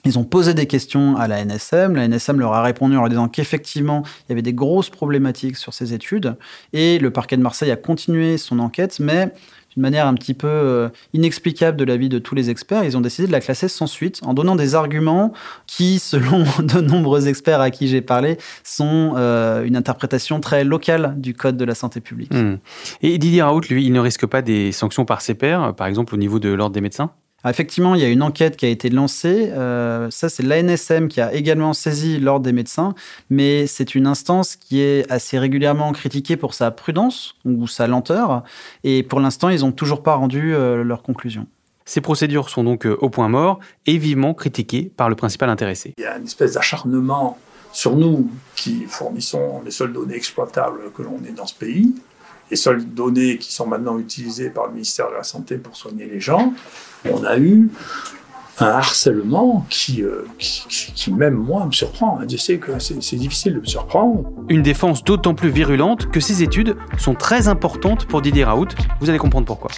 Ils 0.05 0.19
ont 0.19 0.25
posé 0.25 0.55
des 0.55 0.67
questions 0.67 1.17
à 1.17 1.27
la 1.27 1.45
NSM. 1.45 1.97
La 1.97 2.07
NSM 2.07 2.39
leur 2.39 2.53
a 2.53 2.63
répondu 2.63 2.97
en 2.97 3.01
leur 3.01 3.09
disant 3.09 3.29
qu'effectivement, 3.29 4.05
il 4.07 4.31
y 4.31 4.33
avait 4.33 4.43
des 4.43 4.55
grosses 4.55 4.91
problématiques 4.91 5.57
sur 5.57 5.75
ces 5.75 5.93
études. 5.93 6.37
Et 6.73 6.99
le 6.99 7.11
parquet 7.11 7.37
de 7.37 7.43
Marseille 7.43 7.71
a 7.73 7.77
continué 7.77 8.39
son 8.39 8.61
enquête, 8.61 9.01
mais 9.01 9.33
d'une 9.79 9.83
manière 9.83 10.09
un 10.09 10.15
petit 10.15 10.35
peu 10.35 10.49
euh, 10.49 10.89
inexplicable 11.13 11.77
de 11.77 11.85
l'avis 11.85 12.09
de 12.09 12.19
tous 12.19 12.35
les 12.35 12.51
experts, 12.51 12.83
ils 12.83 12.97
ont 12.97 13.01
décidé 13.01 13.29
de 13.29 13.33
la 13.33 13.39
classer 13.39 13.69
sans 13.69 13.87
suite 13.87 14.19
en 14.25 14.35
donnant 14.35 14.57
des 14.57 14.75
arguments 14.75 15.33
qui, 15.69 15.99
selon 16.01 16.45
de 16.59 16.81
nombreux 16.81 17.29
experts 17.29 17.61
à 17.61 17.71
qui 17.71 17.87
j'ai 17.87 18.01
parlé, 18.01 18.39
sont 18.65 19.15
euh, 19.17 19.63
une 19.63 19.77
interprétation 19.77 20.41
très 20.41 20.65
locale 20.65 21.15
du 21.17 21.33
Code 21.33 21.57
de 21.57 21.65
la 21.65 21.77
santé 21.77 22.01
publique. 22.01 22.35
Hmm. 22.35 22.57
Et 23.03 23.19
Didier 23.19 23.43
Raoult, 23.43 23.61
lui, 23.71 23.87
il 23.87 23.93
ne 23.93 24.01
risque 24.01 24.27
pas 24.27 24.43
des 24.43 24.73
sanctions 24.73 25.05
par 25.05 25.21
ses 25.21 25.35
pairs, 25.35 25.73
par 25.77 25.87
exemple 25.87 26.13
au 26.13 26.19
niveau 26.19 26.41
de 26.41 26.49
l'ordre 26.49 26.75
des 26.75 26.81
médecins? 26.81 27.13
Ah, 27.45 27.51
effectivement, 27.51 27.95
il 27.95 28.01
y 28.01 28.05
a 28.05 28.09
une 28.09 28.23
enquête 28.23 28.57
qui 28.57 28.67
a 28.67 28.69
été 28.69 28.91
lancée. 28.91 29.51
Euh, 29.53 30.11
ça, 30.11 30.29
c'est 30.29 30.43
l'ANSM 30.43 31.07
qui 31.07 31.21
a 31.21 31.33
également 31.33 31.73
saisi 31.73 32.19
l'Ordre 32.19 32.45
des 32.45 32.53
médecins, 32.53 32.97
mais 33.31 33.69
c'est 33.69 33.95
une 33.95 34.09
instance 34.09 34.57
qui 34.57 34.81
est 34.81 35.11
assez 35.11 35.39
régulièrement 35.39 35.93
critiquée 35.93 36.37
pour 36.37 36.53
sa 36.53 36.73
prudence 36.73 37.37
ou 37.45 37.69
sa 37.69 37.87
lenteur. 37.87 38.43
Et 38.83 39.05
pour 39.05 39.21
l'instant, 39.21 39.51
ils 39.51 39.61
n'ont 39.61 39.71
toujours 39.71 40.03
pas 40.03 40.17
rendu 40.17 40.53
euh, 40.53 40.83
leur 40.83 41.05
conclusion. 41.05 41.47
Ces 41.85 42.01
procédures 42.01 42.51
sont 42.51 42.65
donc 42.65 42.87
euh, 42.87 42.97
au 43.01 43.09
point 43.09 43.29
mort 43.29 43.61
et 43.87 43.99
vivement 43.99 44.35
critiquées 44.35 44.91
par 44.97 45.09
le 45.09 45.15
principal 45.15 45.49
intéressé. 45.49 45.95
Il 45.97 46.03
y 46.03 46.07
a 46.07 46.19
une 46.19 46.25
espèce 46.25 46.55
d'acharnement 46.55 47.39
sur 47.73 47.95
nous 47.95 48.29
qui 48.57 48.85
fournissons 48.87 49.63
les 49.65 49.71
seules 49.71 49.93
données 49.93 50.17
exploitables 50.17 50.91
que 50.93 51.03
l'on 51.03 51.23
ait 51.25 51.33
dans 51.33 51.47
ce 51.47 51.55
pays 51.55 51.95
les 52.51 52.57
seules 52.57 52.85
données 52.85 53.39
qui 53.39 53.53
sont 53.53 53.67
maintenant 53.67 53.99
utilisées 53.99 54.51
par 54.51 54.67
le 54.67 54.73
ministère 54.73 55.11
de 55.11 55.15
la 55.15 55.23
Santé 55.23 55.59
pour 55.59 55.77
soigner 55.77 56.07
les 56.07 56.21
gens, 56.21 56.53
on 57.11 57.25
a 57.25 57.39
eu 57.39 57.71
un 58.61 58.67
harcèlement 58.67 59.67
qui, 59.71 60.03
euh, 60.03 60.27
qui, 60.39 61.13
même 61.13 61.35
moi, 61.35 61.65
me 61.67 61.73
surprend. 61.73 62.19
Je 62.29 62.37
sais 62.37 62.59
que 62.59 62.79
c'est 62.79 63.17
difficile 63.17 63.55
de 63.55 63.61
me 63.61 63.67
surprendre. 63.67 64.25
Une 64.49 64.63
défense 64.63 65.05
d'autant 65.05 65.35
plus 65.35 65.51
virulente 65.51 66.11
que 66.11 66.21
ces 66.21 66.43
études 66.43 66.77
sont 66.99 67.15
très 67.15 67.49
importantes 67.49 68.07
pour 68.07 68.21
Didier 68.21 68.45
Raoult. 68.45 68.69
Vous 69.01 69.11
allez 69.11 69.19
comprendre 69.19 69.47
pourquoi. 69.47 69.71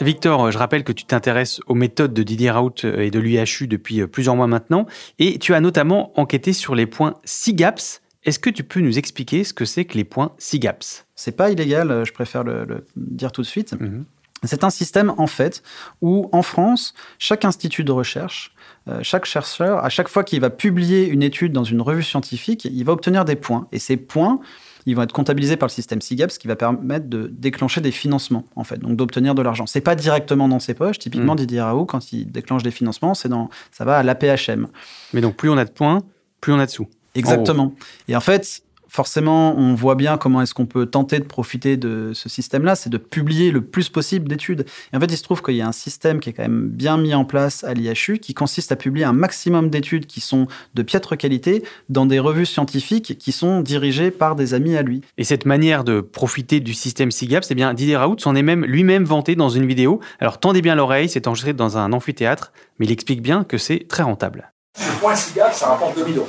Victor, 0.00 0.50
je 0.50 0.58
rappelle 0.58 0.82
que 0.82 0.92
tu 0.92 1.04
t'intéresses 1.04 1.60
aux 1.66 1.74
méthodes 1.74 2.14
de 2.14 2.22
Didier 2.22 2.50
Raoult 2.50 2.74
et 2.84 3.10
de 3.10 3.18
l'UHU 3.18 3.66
depuis 3.66 4.06
plusieurs 4.06 4.34
mois 4.34 4.46
maintenant, 4.46 4.86
et 5.18 5.38
tu 5.38 5.54
as 5.54 5.60
notamment 5.60 6.18
enquêté 6.18 6.52
sur 6.52 6.74
les 6.74 6.86
points 6.86 7.14
SIGAPS. 7.24 8.00
Est-ce 8.24 8.38
que 8.38 8.50
tu 8.50 8.64
peux 8.64 8.80
nous 8.80 8.98
expliquer 8.98 9.44
ce 9.44 9.52
que 9.52 9.64
c'est 9.64 9.84
que 9.84 9.96
les 9.96 10.04
points 10.04 10.32
SIGAPS? 10.38 11.06
C'est 11.14 11.36
pas 11.36 11.50
illégal, 11.50 12.04
je 12.06 12.12
préfère 12.12 12.44
le, 12.44 12.86
dire 12.96 13.32
tout 13.32 13.42
de 13.42 13.46
suite. 13.46 13.74
Mhm. 13.78 14.04
C'est 14.44 14.64
un 14.64 14.70
système, 14.70 15.12
en 15.18 15.26
fait, 15.26 15.62
où 16.00 16.30
en 16.32 16.42
France, 16.42 16.94
chaque 17.18 17.44
institut 17.44 17.84
de 17.84 17.92
recherche, 17.92 18.54
euh, 18.88 19.00
chaque 19.02 19.26
chercheur, 19.26 19.84
à 19.84 19.90
chaque 19.90 20.08
fois 20.08 20.24
qu'il 20.24 20.40
va 20.40 20.48
publier 20.48 21.06
une 21.06 21.22
étude 21.22 21.52
dans 21.52 21.64
une 21.64 21.82
revue 21.82 22.02
scientifique, 22.02 22.64
il 22.64 22.82
va 22.84 22.92
obtenir 22.92 23.26
des 23.26 23.36
points. 23.36 23.68
Et 23.70 23.78
ces 23.78 23.98
points, 23.98 24.40
ils 24.86 24.96
vont 24.96 25.02
être 25.02 25.12
comptabilisés 25.12 25.56
par 25.56 25.68
le 25.68 25.72
système 25.72 26.00
SIGAP, 26.00 26.30
ce 26.30 26.38
qui 26.38 26.48
va 26.48 26.56
permettre 26.56 27.08
de 27.08 27.30
déclencher 27.32 27.80
des 27.80 27.90
financements, 27.90 28.44
en 28.56 28.64
fait, 28.64 28.78
donc 28.78 28.96
d'obtenir 28.96 29.34
de 29.34 29.42
l'argent. 29.42 29.66
C'est 29.66 29.80
pas 29.80 29.94
directement 29.94 30.48
dans 30.48 30.58
ses 30.58 30.74
poches. 30.74 30.98
Typiquement, 30.98 31.34
mm. 31.34 31.38
Didier 31.38 31.60
Raoult, 31.60 31.86
quand 31.86 32.12
il 32.12 32.30
déclenche 32.30 32.62
des 32.62 32.70
financements, 32.70 33.14
c'est 33.14 33.28
dans, 33.28 33.50
ça 33.72 33.84
va 33.84 33.98
à 33.98 34.02
l'APHM. 34.02 34.68
Mais 35.12 35.20
donc, 35.20 35.36
plus 35.36 35.50
on 35.50 35.58
a 35.58 35.64
de 35.64 35.70
points, 35.70 36.02
plus 36.40 36.52
on 36.52 36.58
a 36.58 36.66
de 36.66 36.70
sous. 36.70 36.88
Exactement. 37.14 37.74
Et 38.08 38.16
en 38.16 38.20
fait, 38.20 38.62
forcément, 38.90 39.56
on 39.56 39.74
voit 39.74 39.94
bien 39.94 40.18
comment 40.18 40.42
est-ce 40.42 40.52
qu'on 40.52 40.66
peut 40.66 40.86
tenter 40.86 41.20
de 41.20 41.24
profiter 41.24 41.76
de 41.76 42.10
ce 42.12 42.28
système-là, 42.28 42.74
c'est 42.74 42.90
de 42.90 42.98
publier 42.98 43.52
le 43.52 43.60
plus 43.60 43.88
possible 43.88 44.28
d'études. 44.28 44.66
Et 44.92 44.96
en 44.96 45.00
fait, 45.00 45.06
il 45.06 45.16
se 45.16 45.22
trouve 45.22 45.42
qu'il 45.42 45.54
y 45.54 45.62
a 45.62 45.68
un 45.68 45.72
système 45.72 46.18
qui 46.18 46.30
est 46.30 46.32
quand 46.32 46.42
même 46.42 46.68
bien 46.68 46.98
mis 46.98 47.14
en 47.14 47.24
place 47.24 47.62
à 47.64 47.72
l'IHU, 47.72 48.18
qui 48.18 48.34
consiste 48.34 48.72
à 48.72 48.76
publier 48.76 49.04
un 49.04 49.12
maximum 49.12 49.70
d'études 49.70 50.06
qui 50.06 50.20
sont 50.20 50.48
de 50.74 50.82
piètre 50.82 51.16
qualité 51.16 51.62
dans 51.88 52.04
des 52.04 52.18
revues 52.18 52.46
scientifiques 52.46 53.16
qui 53.16 53.32
sont 53.32 53.60
dirigées 53.60 54.10
par 54.10 54.34
des 54.34 54.54
amis 54.54 54.76
à 54.76 54.82
lui. 54.82 55.02
Et 55.18 55.24
cette 55.24 55.46
manière 55.46 55.84
de 55.84 56.00
profiter 56.00 56.58
du 56.58 56.74
système 56.74 57.12
SIGAP, 57.12 57.44
c'est 57.44 57.54
bien 57.54 57.72
Didier 57.74 57.96
Raoult 57.96 58.18
s'en 58.18 58.34
est 58.34 58.42
même 58.42 58.64
lui-même 58.64 59.04
vanté 59.04 59.36
dans 59.36 59.48
une 59.48 59.66
vidéo. 59.66 60.00
Alors 60.18 60.38
tendez 60.38 60.62
bien 60.62 60.74
l'oreille, 60.74 61.08
c'est 61.08 61.28
enregistré 61.28 61.52
dans 61.52 61.78
un 61.78 61.92
amphithéâtre, 61.92 62.52
mais 62.78 62.86
il 62.86 62.92
explique 62.92 63.22
bien 63.22 63.44
que 63.44 63.56
c'est 63.56 63.86
très 63.88 64.02
rentable. 64.02 64.52
Le 64.78 65.00
point 65.00 65.14
SIGAP, 65.14 65.54
ça 65.54 65.68
rapporte 65.68 65.96
2000 65.96 66.18
euros. 66.18 66.28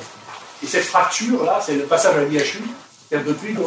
Et 0.64 0.68
cette 0.68 0.84
fracture-là, 0.84 1.60
c'est 1.64 1.76
le 1.76 1.84
passage 1.84 2.16
à 2.18 2.24
l'IHU. 2.24 2.62
Depuis 3.12 3.54
que 3.54 3.62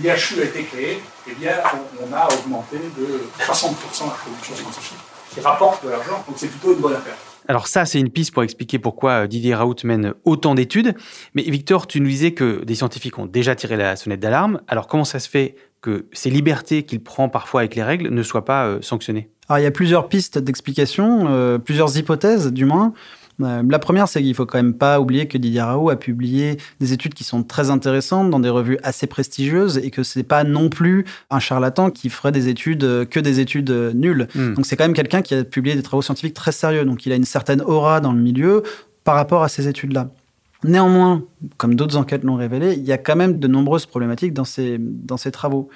l'IHU 0.00 0.40
a 0.40 0.44
été 0.44 0.64
créé, 0.64 1.02
eh 1.28 1.34
bien, 1.34 1.52
on, 2.02 2.12
a 2.12 2.28
augmenté 2.32 2.78
de 2.78 3.22
60% 3.44 4.06
la 4.06 4.10
production 4.10 4.54
scientifique, 4.54 4.98
qui 5.32 5.40
rapporte 5.40 5.84
de 5.84 5.90
l'argent, 5.90 6.24
donc 6.26 6.36
c'est 6.36 6.48
plutôt 6.48 6.72
une 6.74 6.80
bonne 6.80 6.94
affaire. 6.94 7.16
Alors 7.50 7.66
ça, 7.66 7.86
c'est 7.86 7.98
une 7.98 8.10
piste 8.10 8.32
pour 8.32 8.42
expliquer 8.42 8.78
pourquoi 8.78 9.22
euh, 9.22 9.26
Didier 9.26 9.54
Raoult 9.54 9.76
mène 9.84 10.12
autant 10.24 10.54
d'études. 10.54 10.94
Mais 11.34 11.42
Victor, 11.42 11.86
tu 11.86 11.98
nous 12.00 12.08
disais 12.08 12.32
que 12.32 12.62
des 12.64 12.74
scientifiques 12.74 13.18
ont 13.18 13.24
déjà 13.24 13.54
tiré 13.54 13.76
la 13.76 13.96
sonnette 13.96 14.20
d'alarme. 14.20 14.60
Alors 14.68 14.86
comment 14.86 15.04
ça 15.04 15.18
se 15.18 15.30
fait 15.30 15.56
que 15.80 16.06
ces 16.12 16.28
libertés 16.28 16.82
qu'il 16.82 17.02
prend 17.02 17.30
parfois 17.30 17.62
avec 17.62 17.74
les 17.74 17.82
règles 17.82 18.10
ne 18.10 18.22
soient 18.22 18.44
pas 18.44 18.66
euh, 18.66 18.82
sanctionnées? 18.82 19.30
Alors 19.48 19.60
il 19.60 19.62
y 19.62 19.66
a 19.66 19.70
plusieurs 19.70 20.08
pistes 20.08 20.38
d'explication, 20.38 21.26
euh, 21.30 21.56
plusieurs 21.56 21.96
hypothèses 21.96 22.52
du 22.52 22.66
moins. 22.66 22.92
Euh, 23.40 23.62
la 23.68 23.78
première, 23.78 24.08
c'est 24.08 24.22
qu'il 24.22 24.34
faut 24.34 24.46
quand 24.46 24.58
même 24.58 24.74
pas 24.74 25.00
oublier 25.00 25.28
que 25.28 25.38
Didier 25.38 25.62
Raoult 25.62 25.90
a 25.90 25.96
publié 25.96 26.58
des 26.80 26.92
études 26.92 27.14
qui 27.14 27.24
sont 27.24 27.42
très 27.42 27.70
intéressantes 27.70 28.30
dans 28.30 28.40
des 28.40 28.48
revues 28.48 28.78
assez 28.82 29.06
prestigieuses 29.06 29.78
et 29.78 29.90
que 29.90 30.02
c'est 30.02 30.22
pas 30.22 30.44
non 30.44 30.68
plus 30.68 31.04
un 31.30 31.38
charlatan 31.38 31.90
qui 31.90 32.08
ferait 32.10 32.32
des 32.32 32.48
études 32.48 32.84
euh, 32.84 33.04
que 33.04 33.20
des 33.20 33.40
études 33.40 33.70
euh, 33.70 33.92
nulles. 33.92 34.28
Hmm. 34.34 34.54
Donc 34.54 34.66
c'est 34.66 34.76
quand 34.76 34.84
même 34.84 34.94
quelqu'un 34.94 35.22
qui 35.22 35.34
a 35.34 35.44
publié 35.44 35.76
des 35.76 35.82
travaux 35.82 36.02
scientifiques 36.02 36.34
très 36.34 36.52
sérieux. 36.52 36.84
Donc 36.84 37.06
il 37.06 37.12
a 37.12 37.16
une 37.16 37.24
certaine 37.24 37.60
aura 37.62 38.00
dans 38.00 38.12
le 38.12 38.20
milieu 38.20 38.62
par 39.04 39.14
rapport 39.14 39.42
à 39.42 39.48
ces 39.48 39.68
études-là. 39.68 40.10
Néanmoins, 40.64 41.22
comme 41.56 41.76
d'autres 41.76 41.96
enquêtes 41.96 42.24
l'ont 42.24 42.34
révélé, 42.34 42.74
il 42.74 42.84
y 42.84 42.92
a 42.92 42.98
quand 42.98 43.14
même 43.14 43.38
de 43.38 43.46
nombreuses 43.46 43.86
problématiques 43.86 44.32
dans 44.32 44.44
ces, 44.44 44.76
dans 44.80 45.16
ces 45.16 45.30
travaux. 45.30 45.68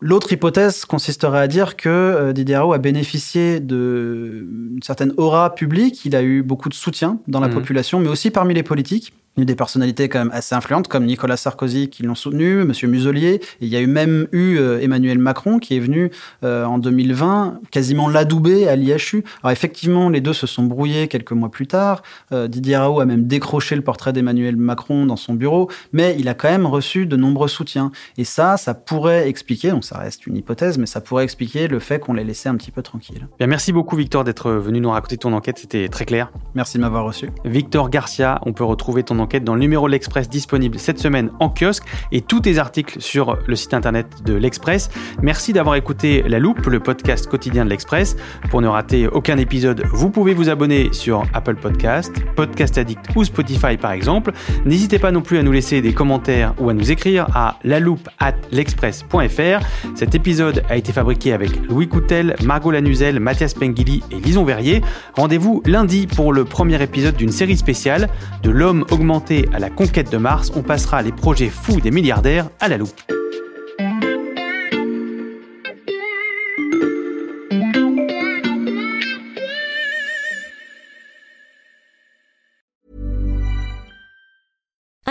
L'autre 0.00 0.32
hypothèse 0.32 0.84
consisterait 0.84 1.38
à 1.38 1.46
dire 1.46 1.76
que 1.76 1.88
euh, 1.88 2.32
Didier 2.32 2.56
Raoult 2.56 2.72
a 2.72 2.78
bénéficié 2.78 3.60
d'une 3.60 4.80
certaine 4.82 5.12
aura 5.16 5.54
publique, 5.54 6.04
il 6.04 6.14
a 6.14 6.22
eu 6.22 6.42
beaucoup 6.42 6.68
de 6.68 6.74
soutien 6.74 7.20
dans 7.26 7.40
la 7.40 7.48
mmh. 7.48 7.54
population, 7.54 8.00
mais 8.00 8.08
aussi 8.08 8.30
parmi 8.30 8.54
les 8.54 8.62
politiques, 8.62 9.12
des 9.36 9.56
personnalités 9.56 10.08
quand 10.08 10.20
même 10.20 10.30
assez 10.32 10.54
influentes 10.54 10.86
comme 10.86 11.06
Nicolas 11.06 11.36
Sarkozy 11.36 11.88
qui 11.88 12.04
l'ont 12.04 12.14
soutenu, 12.14 12.64
Monsieur 12.64 12.86
Muselier. 12.86 13.40
il 13.60 13.68
y 13.68 13.76
a 13.76 13.80
eu 13.80 13.88
même 13.88 14.28
eu 14.30 14.58
euh, 14.58 14.80
Emmanuel 14.80 15.18
Macron 15.18 15.58
qui 15.58 15.76
est 15.76 15.80
venu 15.80 16.12
euh, 16.44 16.64
en 16.64 16.78
2020 16.78 17.60
quasiment 17.72 18.08
l'adouber 18.08 18.68
à 18.68 18.76
l'IHU. 18.76 19.24
Alors 19.42 19.50
effectivement, 19.50 20.08
les 20.08 20.20
deux 20.20 20.32
se 20.32 20.46
sont 20.46 20.62
brouillés 20.62 21.08
quelques 21.08 21.32
mois 21.32 21.50
plus 21.50 21.66
tard. 21.66 22.02
Euh, 22.32 22.46
Didier 22.46 22.76
Raoult 22.76 23.00
a 23.00 23.06
même 23.06 23.26
décroché 23.26 23.74
le 23.74 23.82
portrait 23.82 24.12
d'Emmanuel 24.12 24.56
Macron 24.56 25.06
dans 25.06 25.16
son 25.16 25.34
bureau, 25.34 25.68
mais 25.92 26.14
il 26.18 26.28
a 26.28 26.34
quand 26.34 26.50
même 26.50 26.66
reçu 26.66 27.06
de 27.06 27.16
nombreux 27.16 27.48
soutiens. 27.48 27.90
Et 28.16 28.24
ça, 28.24 28.56
ça 28.56 28.74
pourrait 28.74 29.28
expliquer, 29.28 29.70
donc 29.70 29.84
ça 29.84 29.98
reste 29.98 30.26
une 30.28 30.36
hypothèse, 30.36 30.78
mais 30.78 30.86
ça 30.86 31.00
pourrait 31.00 31.24
expliquer 31.24 31.66
le 31.66 31.80
fait 31.80 31.98
qu'on 31.98 32.12
l'ait 32.12 32.24
laissé 32.24 32.48
un 32.48 32.54
petit 32.54 32.70
peu 32.70 32.82
tranquille. 32.82 33.26
Bien, 33.38 33.48
merci 33.48 33.72
beaucoup 33.72 33.96
Victor 33.96 34.22
d'être 34.22 34.52
venu 34.52 34.80
nous 34.80 34.90
raconter 34.90 35.16
ton 35.16 35.32
enquête, 35.32 35.58
c'était 35.58 35.88
très 35.88 36.04
clair. 36.04 36.30
Merci 36.54 36.76
de 36.76 36.82
m'avoir 36.82 37.04
reçu. 37.04 37.30
Victor 37.44 37.90
Garcia, 37.90 38.40
on 38.46 38.52
peut 38.52 38.64
retrouver 38.64 39.02
ton 39.02 39.18
dans 39.26 39.54
le 39.54 39.60
numéro 39.60 39.86
de 39.86 39.92
l'Express 39.92 40.28
disponible 40.28 40.78
cette 40.78 40.98
semaine 40.98 41.30
en 41.40 41.48
kiosque 41.48 41.84
et 42.12 42.20
tous 42.20 42.40
tes 42.40 42.58
articles 42.58 43.00
sur 43.00 43.38
le 43.46 43.56
site 43.56 43.74
internet 43.74 44.06
de 44.24 44.34
l'Express. 44.34 44.90
Merci 45.22 45.52
d'avoir 45.52 45.76
écouté 45.76 46.22
La 46.28 46.38
Loupe, 46.38 46.66
le 46.66 46.80
podcast 46.80 47.26
quotidien 47.26 47.64
de 47.64 47.70
l'Express. 47.70 48.16
Pour 48.50 48.60
ne 48.60 48.68
rater 48.68 49.08
aucun 49.08 49.38
épisode, 49.38 49.82
vous 49.92 50.10
pouvez 50.10 50.34
vous 50.34 50.50
abonner 50.50 50.90
sur 50.92 51.24
Apple 51.32 51.56
Podcast, 51.56 52.12
Podcast 52.36 52.78
Addict 52.78 53.00
ou 53.16 53.24
Spotify 53.24 53.76
par 53.76 53.92
exemple. 53.92 54.32
N'hésitez 54.64 54.98
pas 54.98 55.10
non 55.10 55.22
plus 55.22 55.38
à 55.38 55.42
nous 55.42 55.52
laisser 55.52 55.80
des 55.80 55.94
commentaires 55.94 56.54
ou 56.58 56.68
à 56.68 56.74
nous 56.74 56.90
écrire 56.90 57.26
à 57.34 57.58
loupe 57.80 58.08
at 58.20 58.34
l'express.fr. 58.52 59.66
Cet 59.94 60.14
épisode 60.14 60.62
a 60.68 60.76
été 60.76 60.92
fabriqué 60.92 61.32
avec 61.32 61.66
Louis 61.68 61.88
Coutel, 61.88 62.36
Margot 62.44 62.70
Lanuzel, 62.70 63.20
Mathias 63.20 63.54
Pengili 63.54 64.02
et 64.10 64.16
Lison 64.16 64.44
Verrier. 64.44 64.82
Rendez-vous 65.16 65.62
lundi 65.66 66.06
pour 66.06 66.32
le 66.32 66.44
premier 66.44 66.82
épisode 66.82 67.16
d'une 67.16 67.32
série 67.32 67.56
spéciale 67.56 68.08
de 68.42 68.50
l'homme 68.50 68.84
augmenté 68.90 69.13
à 69.52 69.58
la 69.58 69.70
conquête 69.70 70.10
de 70.10 70.18
Mars. 70.18 70.50
On 70.56 70.62
passera 70.62 71.02
les 71.02 71.12
projets 71.12 71.50
fous 71.50 71.80
des 71.80 71.90
milliardaires 71.90 72.48
à 72.60 72.68
la 72.68 72.78
loupe. 72.78 73.00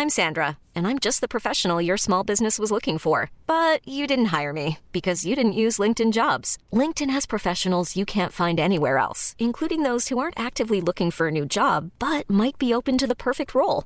I'm 0.03 0.09
Sandra, 0.09 0.57
and 0.75 0.85
I'm 0.85 0.99
just 0.99 1.21
the 1.21 1.29
professional 1.29 1.81
your 1.81 1.95
small 1.95 2.25
business 2.25 2.59
was 2.59 2.71
looking 2.71 2.97
for. 2.97 3.31
But 3.47 3.79
you 3.87 4.05
didn't 4.05 4.35
hire 4.37 4.51
me 4.51 4.79
because 4.91 5.25
you 5.25 5.33
didn't 5.33 5.53
use 5.53 5.79
LinkedIn 5.79 6.11
jobs. 6.11 6.57
LinkedIn 6.73 7.09
has 7.11 7.25
professionals 7.25 7.95
you 7.95 8.03
can't 8.03 8.33
find 8.33 8.59
anywhere 8.59 8.97
else, 8.97 9.33
including 9.39 9.83
those 9.83 10.09
who 10.09 10.17
aren't 10.17 10.37
actively 10.37 10.81
looking 10.81 11.09
for 11.09 11.29
a 11.29 11.31
new 11.31 11.45
job 11.45 11.91
but 11.99 12.29
might 12.29 12.57
be 12.57 12.73
open 12.73 12.97
to 12.97 13.07
the 13.07 13.15
perfect 13.15 13.55
role, 13.55 13.85